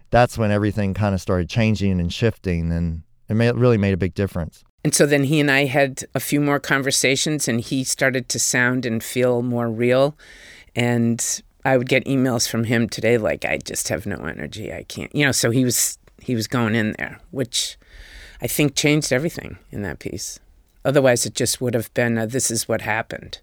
that's 0.09 0.37
when 0.37 0.51
everything 0.51 0.93
kind 0.93 1.15
of 1.15 1.21
started 1.21 1.47
changing 1.47 2.01
and 2.01 2.11
shifting. 2.11 2.73
And 2.73 3.03
it 3.29 3.35
made, 3.35 3.55
really 3.55 3.77
made 3.77 3.93
a 3.93 3.97
big 3.97 4.15
difference. 4.15 4.65
And 4.83 4.93
so 4.93 5.05
then 5.05 5.23
he 5.23 5.39
and 5.39 5.49
I 5.49 5.63
had 5.63 6.03
a 6.13 6.19
few 6.19 6.41
more 6.41 6.59
conversations, 6.59 7.47
and 7.47 7.61
he 7.61 7.85
started 7.85 8.27
to 8.27 8.37
sound 8.37 8.85
and 8.85 9.01
feel 9.01 9.41
more 9.41 9.69
real. 9.69 10.17
And 10.75 11.41
I 11.63 11.77
would 11.77 11.87
get 11.87 12.03
emails 12.03 12.49
from 12.49 12.65
him 12.65 12.89
today, 12.89 13.17
like, 13.17 13.45
I 13.45 13.59
just 13.59 13.87
have 13.87 14.05
no 14.05 14.17
energy. 14.17 14.73
I 14.73 14.83
can't, 14.83 15.15
you 15.15 15.25
know. 15.25 15.31
So 15.31 15.51
he 15.51 15.63
was 15.63 15.97
he 16.19 16.35
was 16.35 16.47
going 16.47 16.75
in 16.75 16.95
there, 16.97 17.21
which 17.31 17.77
I 18.41 18.47
think 18.47 18.75
changed 18.75 19.13
everything 19.13 19.57
in 19.71 19.83
that 19.83 19.99
piece. 19.99 20.41
Otherwise, 20.85 21.25
it 21.25 21.33
just 21.33 21.61
would 21.61 21.73
have 21.73 21.93
been, 21.93 22.15
this 22.29 22.51
is 22.51 22.67
what 22.67 22.81
happened. 22.81 23.39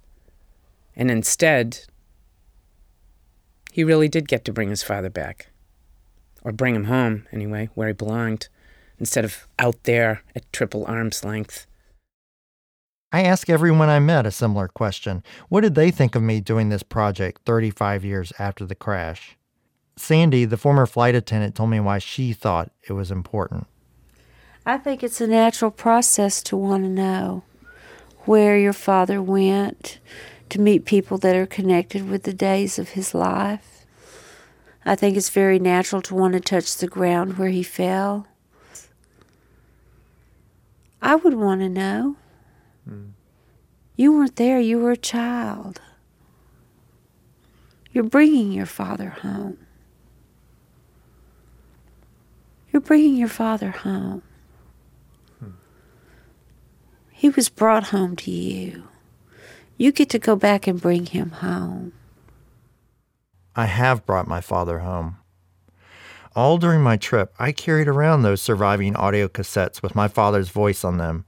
And 0.95 1.11
instead, 1.11 1.81
he 3.73 3.85
really 3.85 4.09
did 4.09 4.29
get 4.29 4.45
to 4.45 4.53
bring 4.53 4.71
his 4.71 4.83
father 4.83 5.11
back, 5.11 5.49
or 6.43 6.53
bring 6.53 6.75
him 6.75 6.85
home 6.85 7.27
anyway, 7.33 7.71
where 7.75 7.89
he 7.89 7.95
belonged, 7.95 8.49
instead 8.99 9.25
of 9.25 9.47
out 9.59 9.85
there 9.85 10.23
at 10.35 10.53
triple 10.53 10.85
arm's 10.87 11.25
length. 11.25 11.67
I 13.13 13.23
ask 13.23 13.51
everyone 13.51 13.89
I 13.89 13.99
met 13.99 14.27
a 14.27 14.31
similar 14.31 14.69
question. 14.69 15.25
What 15.49 15.63
did 15.63 15.75
they 15.75 15.91
think 15.91 16.15
of 16.15 16.23
me 16.23 16.41
doing 16.41 16.69
this 16.69 16.83
project 16.83 17.43
35 17.45 18.05
years 18.05 18.33
after 18.39 18.65
the 18.65 18.75
crash? 18.77 19.37
Sandy, 19.97 20.45
the 20.45 20.57
former 20.57 20.87
flight 20.87 21.15
attendant, 21.15 21.55
told 21.55 21.71
me 21.71 21.81
why 21.81 21.99
she 21.99 22.33
thought 22.33 22.71
it 22.89 22.93
was 22.93 23.11
important. 23.11 23.67
I 24.67 24.77
think 24.77 25.03
it's 25.03 25.21
a 25.21 25.27
natural 25.27 25.71
process 25.71 26.43
to 26.45 26.57
want 26.57 26.85
to 26.85 26.91
know 26.91 27.43
where 28.25 28.59
your 28.59 28.75
father 28.75 29.23
went, 29.23 29.99
to 30.51 30.61
meet 30.61 30.85
people 30.85 31.17
that 31.19 31.35
are 31.35 31.47
connected 31.47 32.09
with 32.09 32.25
the 32.25 32.35
days 32.35 32.79
of 32.79 32.91
his 32.91 33.15
life. 33.15 33.87
I 34.85 34.97
think 34.97 35.17
it's 35.17 35.31
very 35.31 35.59
natural 35.59 36.03
to 36.03 36.15
want 36.15 36.35
to 36.35 36.41
touch 36.41 36.77
the 36.77 36.87
ground 36.87 37.39
where 37.39 37.49
he 37.49 37.63
fell. 37.63 38.27
I 41.01 41.15
would 41.15 41.35
want 41.35 41.61
to 41.63 41.69
know. 41.69 42.17
Hmm. 42.87 43.11
You 43.97 44.13
weren't 44.13 44.37
there, 44.37 44.61
you 44.61 44.79
were 44.79 44.93
a 44.93 44.97
child. 44.97 45.81
You're 47.93 48.05
bringing 48.05 48.53
your 48.53 48.67
father 48.67 49.11
home. 49.11 49.59
You're 52.73 52.81
bringing 52.81 53.17
your 53.17 53.29
father 53.29 53.71
home. 53.71 54.23
He 57.21 57.29
was 57.29 57.51
brought 57.51 57.89
home 57.89 58.17
to 58.17 58.31
you. 58.31 58.85
You 59.77 59.93
get 59.93 60.09
to 60.09 60.19
go 60.19 60.37
back 60.37 60.67
and 60.67 60.81
bring 60.81 61.05
him 61.05 61.33
home. 61.33 61.93
I 63.55 63.67
have 63.67 64.07
brought 64.07 64.27
my 64.27 64.41
father 64.41 64.79
home. 64.79 65.19
All 66.35 66.57
during 66.57 66.81
my 66.81 66.97
trip, 66.97 67.35
I 67.39 67.53
carried 67.53 67.89
around 67.89 68.23
those 68.23 68.41
surviving 68.41 68.97
audio 68.97 69.29
cassettes 69.29 69.83
with 69.83 69.95
my 69.95 70.09
father's 70.09 70.49
voice 70.49 70.83
on 70.83 70.97
them, 70.97 71.27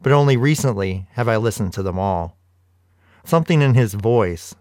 but 0.00 0.12
only 0.12 0.36
recently 0.36 1.08
have 1.14 1.26
I 1.26 1.38
listened 1.38 1.72
to 1.72 1.82
them 1.82 1.98
all. 1.98 2.36
Something 3.24 3.62
in 3.62 3.74
his 3.74 3.94
voice 3.94 4.54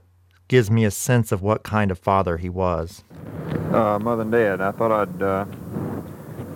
gives 0.48 0.72
me 0.72 0.84
a 0.84 0.90
sense 0.90 1.32
of 1.32 1.44
what 1.44 1.62
kind 1.62 1.92
of 1.92 2.00
father 2.00 2.38
he 2.38 2.50
was. 2.50 3.04
Uh, 3.72 4.00
Mother 4.00 4.24
and 4.24 4.32
Dad, 4.32 4.62
I 4.62 4.72
thought 4.72 4.92
I'd 4.92 5.22
uh, 5.22 5.46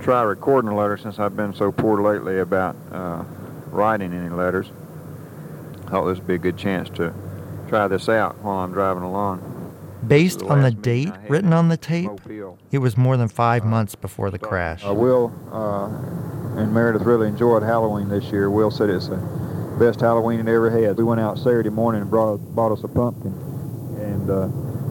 try 0.02 0.24
recording 0.24 0.72
a 0.72 0.76
letter 0.76 0.98
since 0.98 1.20
I've 1.20 1.38
been 1.38 1.54
so 1.54 1.72
poor 1.72 2.02
lately 2.02 2.40
about 2.40 2.76
uh, 2.92 3.24
writing 3.74 4.14
any 4.14 4.30
letters. 4.30 4.72
Thought 5.90 6.06
this 6.06 6.18
would 6.20 6.28
be 6.28 6.36
a 6.36 6.40
good 6.40 6.58
chance 6.58 6.90
to 6.92 7.14
try 7.68 7.88
this 7.88 8.08
out 8.10 8.38
while 8.44 8.58
I'm 8.58 8.72
driving 8.72 9.04
along. 9.04 9.50
Based 10.08 10.40
The 10.40 10.48
on 10.48 10.62
the 10.62 10.72
date 10.72 11.14
written 11.30 11.54
on 11.54 11.70
the 11.70 11.78
tape, 11.78 12.10
it 12.72 12.80
was 12.80 12.98
more 12.98 13.16
than 13.16 13.30
five 13.30 13.64
months 13.64 13.96
before 13.96 14.32
the 14.32 14.40
crash. 14.40 14.84
Uh, 14.86 14.94
Will 14.94 15.32
uh, 15.52 15.88
and 16.60 16.74
Meredith 16.74 17.04
really 17.04 17.28
enjoyed 17.28 17.64
Halloween 17.64 18.10
this 18.10 18.26
year. 18.26 18.50
Will 18.50 18.70
said 18.70 18.90
it's 18.90 19.08
the 19.08 19.18
best 19.80 20.02
Halloween 20.02 20.46
he 20.46 20.54
ever 20.54 20.70
had. 20.70 20.98
We 20.98 21.04
went 21.04 21.22
out 21.22 21.38
Saturday 21.38 21.70
morning 21.70 22.02
and 22.02 22.10
brought 22.10 22.38
bought 22.54 22.72
us 22.72 22.84
a 22.84 22.88
pumpkin, 22.90 23.32
and 23.98 24.30
uh, 24.30 24.48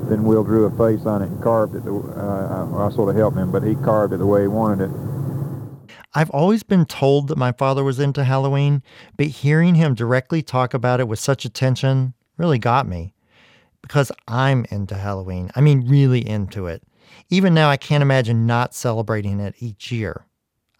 then 0.08 0.24
Will 0.24 0.44
drew 0.44 0.64
a 0.64 0.70
face 0.70 1.04
on 1.04 1.20
it 1.22 1.26
and 1.26 1.42
carved 1.42 1.74
it. 1.74 1.84
The, 1.84 1.92
uh, 1.92 2.78
I, 2.80 2.86
I 2.86 2.90
sort 2.90 3.10
of 3.10 3.16
helped 3.16 3.36
him, 3.36 3.52
but 3.52 3.62
he 3.62 3.74
carved 3.76 4.14
it 4.14 4.16
the 4.16 4.26
way 4.26 4.42
he 4.42 4.48
wanted 4.48 4.90
it. 4.90 4.96
I've 6.14 6.30
always 6.30 6.62
been 6.62 6.84
told 6.84 7.28
that 7.28 7.38
my 7.38 7.52
father 7.52 7.82
was 7.82 7.98
into 7.98 8.24
Halloween, 8.24 8.82
but 9.16 9.28
hearing 9.28 9.76
him 9.76 9.94
directly 9.94 10.42
talk 10.42 10.74
about 10.74 11.00
it 11.00 11.08
with 11.08 11.18
such 11.18 11.44
attention 11.44 12.12
really 12.36 12.58
got 12.58 12.86
me. 12.86 13.14
Because 13.80 14.12
I'm 14.28 14.66
into 14.70 14.94
Halloween. 14.94 15.50
I 15.56 15.60
mean, 15.60 15.88
really 15.88 16.26
into 16.26 16.66
it. 16.66 16.82
Even 17.30 17.54
now, 17.54 17.70
I 17.70 17.76
can't 17.76 18.02
imagine 18.02 18.46
not 18.46 18.74
celebrating 18.74 19.40
it 19.40 19.54
each 19.58 19.90
year. 19.90 20.26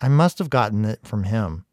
I 0.00 0.08
must 0.08 0.38
have 0.38 0.50
gotten 0.50 0.84
it 0.84 1.00
from 1.06 1.24
him. 1.24 1.64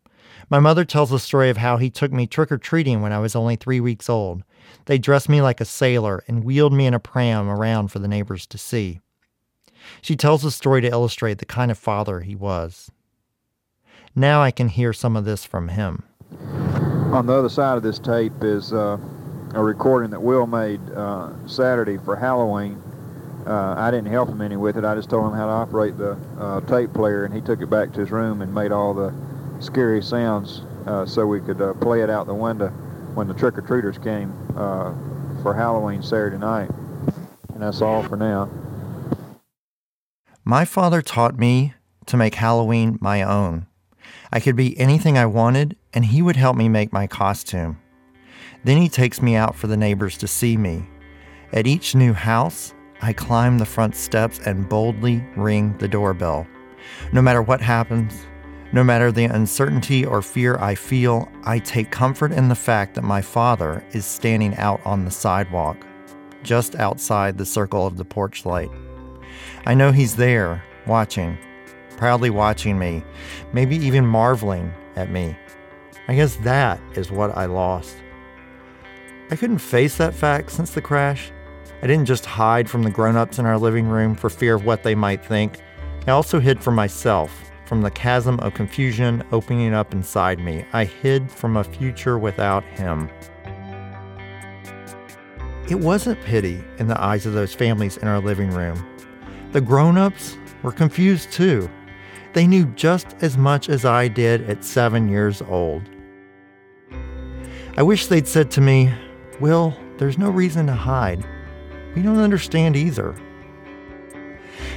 My 0.50 0.60
mother 0.60 0.86
tells 0.86 1.10
the 1.10 1.20
story 1.20 1.50
of 1.50 1.58
how 1.58 1.78
he 1.78 1.90
took 1.90 2.12
me 2.12 2.28
trick 2.28 2.52
or 2.52 2.58
treating 2.58 3.02
when 3.02 3.12
I 3.12 3.20
was 3.20 3.36
only 3.36 3.56
three 3.56 3.80
weeks 3.80 4.10
old. 4.10 4.44
They 4.86 4.98
dressed 4.98 5.30
me 5.30 5.42
like 5.42 5.62
a 5.62 5.66
sailor 5.66 6.24
and 6.28 6.44
wheeled 6.44 6.74
me 6.74 6.86
in 6.86 6.94
a 6.94 7.00
pram 7.00 7.50
around 7.50 7.90
for 7.90 8.00
the 8.00 8.08
neighbors 8.08 8.48
to 8.48 8.58
see. 8.58 9.02
She 10.02 10.16
tells 10.16 10.42
the 10.42 10.52
story 10.52 10.82
to 10.82 10.90
illustrate 10.90 11.38
the 11.38 11.46
kind 11.46 11.70
of 11.72 11.78
father 11.78 12.22
he 12.22 12.36
was. 12.36 12.90
Now 14.20 14.42
I 14.42 14.52
can 14.52 14.68
hear 14.68 14.92
some 14.92 15.16
of 15.16 15.24
this 15.24 15.46
from 15.46 15.70
him. 15.70 16.04
On 17.14 17.26
the 17.26 17.32
other 17.32 17.48
side 17.48 17.78
of 17.78 17.84
this 17.84 18.00
tape 18.00 18.34
is 18.44 18.74
uh, 18.74 18.98
a 19.54 19.64
recording 19.64 20.12
that 20.12 20.22
Will 20.22 20.46
made 20.46 20.82
uh, 20.92 21.30
Saturday 21.48 21.98
for 21.98 22.18
Halloween. 22.18 22.84
Uh, 23.48 23.76
I 23.78 23.90
didn't 23.92 24.12
help 24.12 24.28
him 24.28 24.42
any 24.42 24.58
with 24.58 24.76
it. 24.76 24.84
I 24.84 24.94
just 24.94 25.10
told 25.10 25.32
him 25.32 25.38
how 25.38 25.46
to 25.46 25.54
operate 25.54 25.98
the 25.98 26.20
uh, 26.38 26.60
tape 26.68 26.94
player, 26.94 27.24
and 27.24 27.34
he 27.34 27.40
took 27.40 27.62
it 27.62 27.70
back 27.70 27.94
to 27.94 28.02
his 28.02 28.12
room 28.12 28.42
and 28.42 28.54
made 28.54 28.74
all 28.74 28.94
the 28.94 29.14
scary 29.62 30.02
sounds 30.02 30.64
uh, 30.86 31.06
so 31.06 31.26
we 31.26 31.40
could 31.40 31.62
uh, 31.62 31.74
play 31.76 32.02
it 32.02 32.10
out 32.10 32.28
the 32.28 32.34
window 32.34 32.68
when 33.16 33.30
the 33.30 33.34
trick-or-treaters 33.34 34.04
came 34.04 34.34
uh, 34.58 34.94
for 35.42 35.54
Halloween 35.54 36.04
Saturday 36.04 36.38
night. 36.38 36.70
And 37.54 37.64
that's 37.64 37.82
all 37.82 38.04
for 38.04 38.18
now. 38.18 38.50
My 40.44 40.66
father 40.66 41.02
taught 41.02 41.38
me 41.40 41.74
to 42.08 42.18
make 42.18 42.36
Halloween 42.36 42.98
my 43.00 43.24
own. 43.24 43.68
I 44.32 44.40
could 44.40 44.56
be 44.56 44.78
anything 44.80 45.18
I 45.18 45.26
wanted, 45.26 45.76
and 45.94 46.06
he 46.06 46.22
would 46.22 46.36
help 46.36 46.56
me 46.56 46.70
make 46.70 46.94
my 46.94 47.08
costume. 47.08 47.80
Then 48.64 48.78
he 48.78 48.90
takes 48.90 49.22
me 49.22 49.36
out 49.36 49.56
for 49.56 49.68
the 49.68 49.78
neighbors 49.78 50.18
to 50.18 50.28
see 50.28 50.58
me. 50.58 50.88
At 51.54 51.68
each 51.68 51.96
new 51.96 52.14
house, 52.14 52.74
I 53.02 53.14
climb 53.14 53.58
the 53.58 53.66
front 53.66 53.96
steps 53.96 54.40
and 54.46 54.68
boldly 54.68 55.24
ring 55.36 55.78
the 55.78 55.88
doorbell. 55.88 56.46
No 57.14 57.22
matter 57.22 57.42
what 57.42 57.62
happens, 57.62 58.14
no 58.72 58.84
matter 58.84 59.12
the 59.12 59.26
uncertainty 59.26 60.06
or 60.06 60.22
fear 60.22 60.58
I 60.58 60.76
feel, 60.76 61.28
I 61.44 61.60
take 61.60 61.90
comfort 61.92 62.32
in 62.32 62.50
the 62.50 62.56
fact 62.56 62.96
that 62.96 63.04
my 63.04 63.22
father 63.22 63.84
is 63.94 64.06
standing 64.06 64.56
out 64.58 64.82
on 64.86 65.06
the 65.06 65.12
sidewalk, 65.12 65.88
just 66.44 66.76
outside 66.76 67.38
the 67.38 67.46
circle 67.46 67.88
of 67.88 67.98
the 67.98 68.06
porch 68.06 68.46
light. 68.46 68.70
I 69.66 69.74
know 69.74 69.92
he's 69.92 70.16
there, 70.16 70.64
watching, 70.86 71.38
proudly 72.00 72.30
watching 72.30 72.80
me, 72.80 73.04
maybe 73.52 73.76
even 73.76 74.06
marveling 74.06 74.74
at 74.96 75.12
me. 75.12 75.36
I 76.08 76.16
guess 76.16 76.38
that 76.38 76.80
is 76.96 77.12
what 77.12 77.36
I 77.38 77.46
lost. 77.46 77.94
I 79.30 79.36
couldn't 79.36 79.58
face 79.58 79.98
that 79.98 80.16
fact 80.16 80.52
since 80.52 80.72
the 80.72 80.82
crash. 80.82 81.30
I 81.84 81.88
didn't 81.88 82.06
just 82.06 82.26
hide 82.26 82.70
from 82.70 82.84
the 82.84 82.90
grown 82.90 83.18
ups 83.18 83.38
in 83.38 83.46
our 83.46 83.58
living 83.58 83.86
room 83.86 84.16
for 84.16 84.30
fear 84.30 84.56
of 84.56 84.64
what 84.64 84.84
they 84.84 84.96
might 84.96 85.26
think. 85.26 85.60
I 86.08 86.12
also 86.12 86.40
hid 86.40 86.64
from 86.64 86.76
myself, 86.76 87.38
from 87.66 87.82
the 87.82 87.92
chasm 87.92 88.40
of 88.40 88.54
confusion 88.54 89.22
opening 89.34 89.74
up 89.74 89.94
inside 89.94 90.40
me. 90.40 90.66
I 90.72 90.86
hid 90.86 91.30
from 91.30 91.58
a 91.58 91.66
future 91.66 92.18
without 92.18 92.64
him. 92.64 93.10
It 95.70 95.80
wasn't 95.80 96.22
pity 96.22 96.64
in 96.78 96.88
the 96.88 97.00
eyes 97.00 97.26
of 97.26 97.34
those 97.34 97.54
families 97.54 97.98
in 97.98 98.08
our 98.08 98.22
living 98.22 98.52
room. 98.52 98.88
The 99.52 99.60
grown 99.60 99.98
ups 99.98 100.38
were 100.64 100.72
confused 100.72 101.34
too. 101.34 101.70
They 102.34 102.46
knew 102.46 102.66
just 102.76 103.16
as 103.22 103.38
much 103.38 103.70
as 103.70 103.86
I 103.86 104.08
did 104.08 104.48
at 104.50 104.64
seven 104.64 105.10
years 105.10 105.42
old. 105.42 105.84
I 107.76 107.82
wish 107.82 108.08
they'd 108.08 108.28
said 108.28 108.52
to 108.52 108.62
me, 108.62 108.94
Will, 109.40 109.74
there's 109.98 110.18
no 110.18 110.30
reason 110.30 110.68
to 110.68 110.74
hide. 110.74 111.26
We 111.96 112.02
don't 112.02 112.20
understand 112.20 112.76
either. 112.76 113.16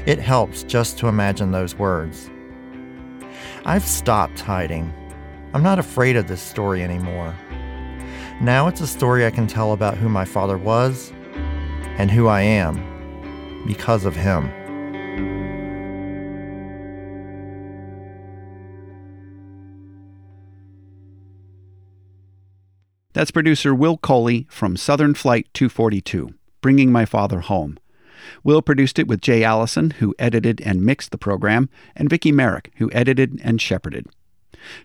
It 0.07 0.19
helps 0.19 0.63
just 0.63 0.99
to 0.99 1.09
imagine 1.09 1.51
those 1.51 1.75
words. 1.75 2.31
I've 3.65 3.85
stopped 3.85 4.41
hiding. 4.41 4.93
I'm 5.53 5.63
not 5.63 5.79
afraid 5.79 6.17
of 6.17 6.29
this 6.29 6.41
story 6.41 6.83
anymore. 6.83 7.35
Now 8.41 8.67
it's 8.67 8.81
a 8.81 8.87
story 8.87 9.27
I 9.27 9.31
can 9.31 9.47
tell 9.47 9.73
about 9.73 9.97
who 9.97 10.09
my 10.09 10.25
father 10.25 10.57
was 10.57 11.13
and 11.99 12.11
who 12.11 12.27
I 12.27 12.41
am 12.41 13.65
because 13.67 14.05
of 14.05 14.17
him. 14.17 14.51
That's 23.15 23.31
producer 23.31 23.75
Will 23.75 23.99
Coley 23.99 24.47
from 24.49 24.75
Southern 24.75 25.13
Flight 25.13 25.47
242, 25.53 26.33
Bringing 26.63 26.91
My 26.91 27.05
Father 27.05 27.41
Home. 27.41 27.79
Will 28.43 28.63
produced 28.63 28.99
it 28.99 29.07
with 29.07 29.21
Jay 29.21 29.45
Allison, 29.45 29.91
who 29.91 30.15
edited 30.19 30.63
and 30.63 30.83
mixed 30.83 31.11
the 31.11 31.19
program, 31.19 31.69
and 31.95 32.09
Vicki 32.09 32.33
Merrick, 32.33 32.73
who 32.77 32.91
edited 32.93 33.39
and 33.45 33.61
shepherded. 33.61 34.07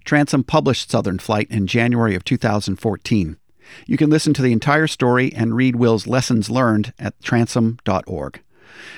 Transom 0.03 0.43
published 0.43 0.91
Southern 0.91 1.19
Flight 1.19 1.49
in 1.49 1.67
January 1.67 2.15
of 2.15 2.25
2014. 2.25 3.37
You 3.85 3.97
can 3.97 4.09
listen 4.09 4.33
to 4.33 4.41
the 4.41 4.51
entire 4.51 4.87
story 4.87 5.31
and 5.33 5.55
read 5.55 5.77
Will's 5.77 6.05
lessons 6.05 6.49
learned 6.49 6.93
at 6.99 7.21
transom.org. 7.21 8.41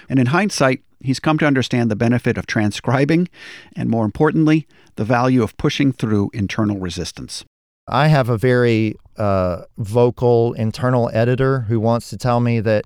And 0.10 0.18
in 0.18 0.28
hindsight, 0.28 0.82
he's 1.02 1.20
come 1.20 1.38
to 1.38 1.46
understand 1.46 1.92
the 1.92 1.96
benefit 1.96 2.36
of 2.36 2.48
transcribing 2.48 3.30
and, 3.76 3.90
more 3.90 4.06
importantly, 4.06 4.68
the 4.96 5.06
value 5.06 5.44
of 5.44 5.58
pushing 5.58 5.92
through 5.92 6.32
internal 6.34 6.80
resistance. 6.80 7.46
I 7.90 8.08
have 8.08 8.30
a 8.30 8.38
very 8.38 8.96
uh, 9.18 9.64
vocal 9.78 10.54
internal 10.54 11.10
editor 11.14 11.62
who 11.62 11.80
wants 11.80 12.10
to 12.12 12.18
tell 12.18 12.40
me 12.40 12.60
that, 12.62 12.86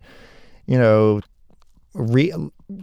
you 0.65 0.77
know, 0.77 1.21
re- 1.93 2.33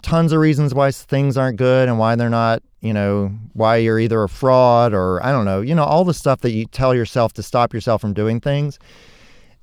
tons 0.03 0.33
of 0.33 0.41
reasons 0.41 0.75
why 0.75 0.91
things 0.91 1.37
aren't 1.37 1.59
good 1.59 1.89
and 1.89 1.99
why 1.99 2.15
they're 2.15 2.31
not, 2.31 2.63
you 2.81 2.93
know, 2.93 3.33
why 3.55 3.77
you're 3.77 3.99
either 3.99 4.23
a 4.23 4.29
fraud 4.29 4.95
or 4.95 5.25
I 5.25 5.33
don't 5.33 5.45
know, 5.45 5.61
you 5.61 5.75
know, 5.75 5.85
all 5.85 6.05
the 6.05 6.15
stuff 6.15 6.41
that 6.43 6.53
you 6.53 6.67
tell 6.67 6.95
yourself 6.95 7.33
to 7.35 7.43
stop 7.43 7.75
yourself 7.75 8.01
from 8.01 8.15
doing 8.15 8.41
things. 8.41 8.79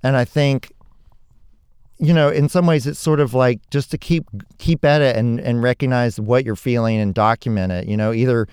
And 0.04 0.16
I 0.16 0.26
think, 0.26 0.72
you 2.00 2.14
know, 2.14 2.30
in 2.30 2.50
some 2.50 2.68
ways 2.68 2.86
it's 2.86 3.00
sort 3.00 3.20
of 3.20 3.34
like 3.34 3.60
just 3.72 3.90
to 3.92 3.98
keep 3.98 4.26
keep 4.60 4.86
at 4.86 5.02
it 5.02 5.16
and 5.16 5.40
and 5.40 5.64
recognize 5.64 6.20
what 6.20 6.46
you're 6.46 6.56
feeling 6.56 7.00
and 7.00 7.14
document 7.14 7.72
it. 7.72 7.88
You 7.88 7.98
know, 7.98 8.14
either 8.14 8.48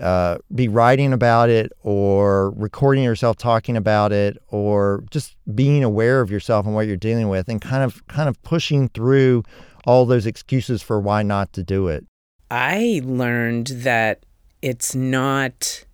uh, 0.00 0.38
be 0.54 0.68
writing 0.68 1.12
about 1.12 1.50
it 1.50 1.72
or 1.82 2.50
recording 2.50 3.04
yourself 3.04 3.36
talking 3.36 3.76
about 3.76 4.12
it 4.12 4.36
or 4.48 5.04
just 5.10 5.36
being 5.54 5.84
aware 5.84 6.20
of 6.20 6.30
yourself 6.30 6.66
and 6.66 6.74
what 6.74 6.86
you're 6.86 6.96
dealing 6.96 7.28
with 7.28 7.48
and 7.48 7.60
kind 7.60 7.82
of 7.82 8.06
kind 8.08 8.28
of 8.28 8.42
pushing 8.42 8.88
through 8.88 9.42
all 9.86 10.06
those 10.06 10.26
excuses 10.26 10.82
for 10.82 11.00
why 11.00 11.22
not 11.22 11.52
to 11.52 11.62
do 11.62 11.88
it. 11.88 12.04
I 12.50 13.00
learned 13.04 13.68
that 13.68 14.24
it's 14.62 14.94
not 14.94 15.84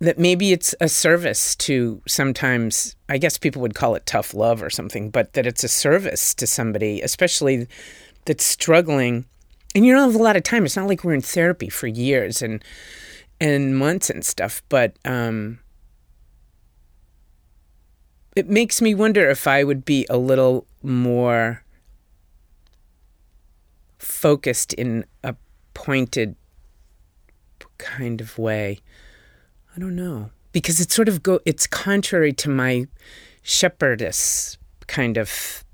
that 0.00 0.18
maybe 0.18 0.52
it's 0.52 0.74
a 0.80 0.88
service 0.88 1.56
to 1.56 2.00
sometimes 2.06 2.94
I 3.08 3.18
guess 3.18 3.38
people 3.38 3.62
would 3.62 3.74
call 3.74 3.94
it 3.94 4.06
tough 4.06 4.34
love 4.34 4.62
or 4.62 4.70
something, 4.70 5.10
but 5.10 5.32
that 5.32 5.46
it's 5.46 5.64
a 5.64 5.68
service 5.68 6.34
to 6.34 6.46
somebody, 6.46 7.00
especially 7.00 7.66
that's 8.24 8.44
struggling. 8.44 9.24
And 9.74 9.84
you 9.84 9.94
don't 9.94 10.10
have 10.10 10.20
a 10.20 10.22
lot 10.22 10.36
of 10.36 10.42
time. 10.42 10.64
It's 10.64 10.76
not 10.76 10.88
like 10.88 11.04
we're 11.04 11.14
in 11.14 11.20
therapy 11.20 11.68
for 11.68 11.86
years 11.86 12.42
and 12.42 12.64
and 13.40 13.76
months 13.76 14.10
and 14.10 14.24
stuff, 14.24 14.62
but 14.68 14.96
um 15.04 15.60
it 18.34 18.48
makes 18.48 18.80
me 18.80 18.94
wonder 18.94 19.28
if 19.28 19.46
I 19.46 19.64
would 19.64 19.84
be 19.84 20.06
a 20.08 20.16
little 20.16 20.66
more 20.82 21.64
focused 23.98 24.72
in 24.74 25.04
a 25.24 25.34
pointed 25.74 26.36
kind 27.78 28.20
of 28.20 28.38
way. 28.38 28.78
I 29.74 29.80
don't 29.80 29.96
know. 29.96 30.30
Because 30.52 30.80
it's 30.80 30.94
sort 30.94 31.08
of 31.08 31.22
go 31.22 31.40
it's 31.44 31.66
contrary 31.66 32.32
to 32.34 32.48
my 32.48 32.86
shepherdess 33.42 34.58
kind 34.86 35.16
of 35.16 35.64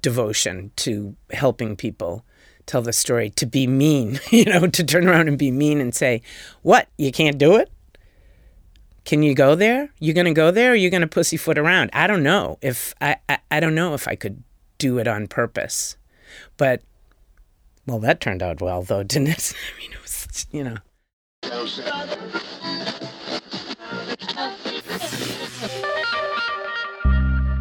devotion 0.00 0.70
to 0.76 1.14
helping 1.32 1.76
people 1.76 2.24
tell 2.66 2.82
the 2.82 2.92
story, 2.92 3.30
to 3.30 3.46
be 3.46 3.66
mean, 3.66 4.20
you 4.30 4.44
know, 4.44 4.66
to 4.66 4.84
turn 4.84 5.08
around 5.08 5.28
and 5.28 5.38
be 5.38 5.50
mean 5.50 5.80
and 5.80 5.94
say, 5.94 6.22
What, 6.62 6.88
you 6.98 7.12
can't 7.12 7.38
do 7.38 7.56
it? 7.56 7.70
Can 9.04 9.22
you 9.22 9.34
go 9.34 9.54
there? 9.54 9.90
You're 9.98 10.14
gonna 10.14 10.32
go 10.32 10.50
there 10.50 10.72
or 10.72 10.74
you 10.74 10.88
gonna 10.90 11.08
pussyfoot 11.08 11.58
around? 11.58 11.90
I 11.92 12.06
don't 12.06 12.22
know 12.22 12.58
if 12.62 12.94
I, 13.00 13.16
I 13.28 13.38
I 13.50 13.60
don't 13.60 13.74
know 13.74 13.94
if 13.94 14.06
I 14.06 14.14
could 14.14 14.42
do 14.78 14.98
it 14.98 15.08
on 15.08 15.26
purpose. 15.26 15.96
But 16.56 16.82
well 17.86 17.98
that 17.98 18.20
turned 18.20 18.42
out 18.42 18.60
well 18.60 18.82
though, 18.82 19.02
didn't 19.02 19.28
it? 19.28 19.52
I 19.56 19.80
mean 19.80 19.92
it 19.92 20.02
was 20.02 20.46
you 20.52 20.64
know. 20.64 20.76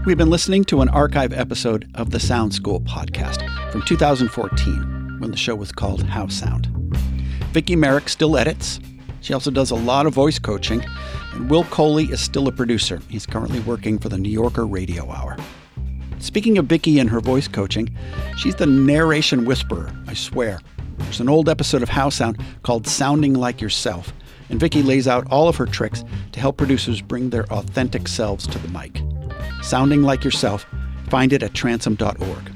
We've 0.06 0.18
been 0.18 0.32
listening 0.32 0.64
to 0.66 0.82
an 0.82 0.90
archive 0.90 1.32
episode 1.32 1.90
of 1.94 2.10
the 2.10 2.20
Sound 2.20 2.54
School 2.54 2.82
podcast 2.82 3.61
from 3.72 3.82
2014 3.84 5.18
when 5.20 5.32
the 5.32 5.38
show 5.38 5.56
was 5.56 5.72
called 5.72 6.04
How 6.04 6.28
Sound. 6.28 6.68
Vicki 7.54 7.76
Merrick 7.78 8.10
still 8.10 8.38
edits. 8.38 8.82
She 9.22 9.34
also 9.34 9.50
does 9.50 9.72
a 9.72 9.76
lot 9.76 10.06
of 10.06 10.14
voice 10.14 10.40
coaching, 10.40 10.84
and 11.34 11.50
Will 11.50 11.64
Coley 11.66 12.06
is 12.06 12.20
still 12.20 12.48
a 12.48 12.52
producer. 12.52 13.00
He's 13.08 13.26
currently 13.26 13.62
working 13.62 13.98
for 13.98 14.10
the 14.10 14.18
New 14.18 14.30
Yorker 14.30 14.68
Radio 14.68 15.10
Hour. 15.10 15.38
Speaking 16.20 16.58
of 16.58 16.66
Vicki 16.66 17.00
and 17.00 17.10
her 17.10 17.22
voice 17.22 17.48
coaching, 17.48 17.96
she's 18.36 18.56
the 18.56 18.66
narration 18.66 19.46
whisperer, 19.46 19.90
I 20.06 20.16
swear. 20.16 20.60
There's 20.98 21.22
an 21.22 21.30
old 21.30 21.48
episode 21.48 21.82
of 21.82 21.90
How 21.90 22.10
Sound 22.10 22.44
called 22.64 22.88
Sounding 22.88 23.36
Like 23.36 23.62
Yourself, 23.62 24.12
and 24.50 24.60
Vicki 24.60 24.84
lays 24.84 25.08
out 25.08 25.26
all 25.32 25.48
of 25.48 25.56
her 25.56 25.66
tricks 25.66 26.04
to 26.34 26.40
help 26.42 26.58
producers 26.58 27.02
bring 27.02 27.30
their 27.30 27.46
authentic 27.54 28.10
selves 28.10 28.46
to 28.48 28.60
the 28.60 28.68
mic. 28.68 29.02
Sounding 29.64 30.04
Like 30.04 30.26
Yourself, 30.26 30.66
find 31.10 31.32
it 31.32 31.42
at 31.42 31.54
transom.org. 31.54 32.52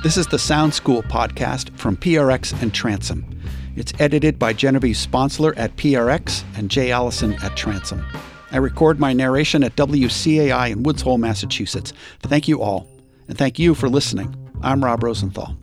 This 0.00 0.16
is 0.16 0.28
the 0.28 0.38
Sound 0.38 0.74
School 0.74 1.02
podcast 1.02 1.76
from 1.76 1.96
PRX 1.96 2.62
and 2.62 2.72
Transom. 2.72 3.26
It's 3.74 3.92
edited 3.98 4.38
by 4.38 4.52
Genevieve 4.52 4.96
Sponsler 4.96 5.52
at 5.56 5.74
PRX 5.74 6.44
and 6.56 6.70
Jay 6.70 6.92
Allison 6.92 7.34
at 7.42 7.56
Transom. 7.56 8.06
I 8.52 8.58
record 8.58 9.00
my 9.00 9.12
narration 9.12 9.64
at 9.64 9.74
WCAI 9.74 10.70
in 10.70 10.84
Woods 10.84 11.02
Hole, 11.02 11.18
Massachusetts. 11.18 11.92
Thank 12.22 12.46
you 12.46 12.62
all, 12.62 12.88
and 13.26 13.36
thank 13.36 13.58
you 13.58 13.74
for 13.74 13.88
listening. 13.88 14.36
I'm 14.62 14.84
Rob 14.84 15.02
Rosenthal. 15.02 15.56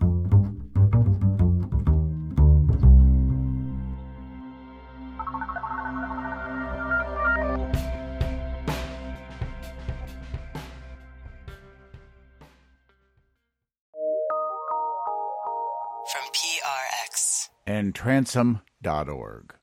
And 17.65 17.95
transom.org. 17.95 19.55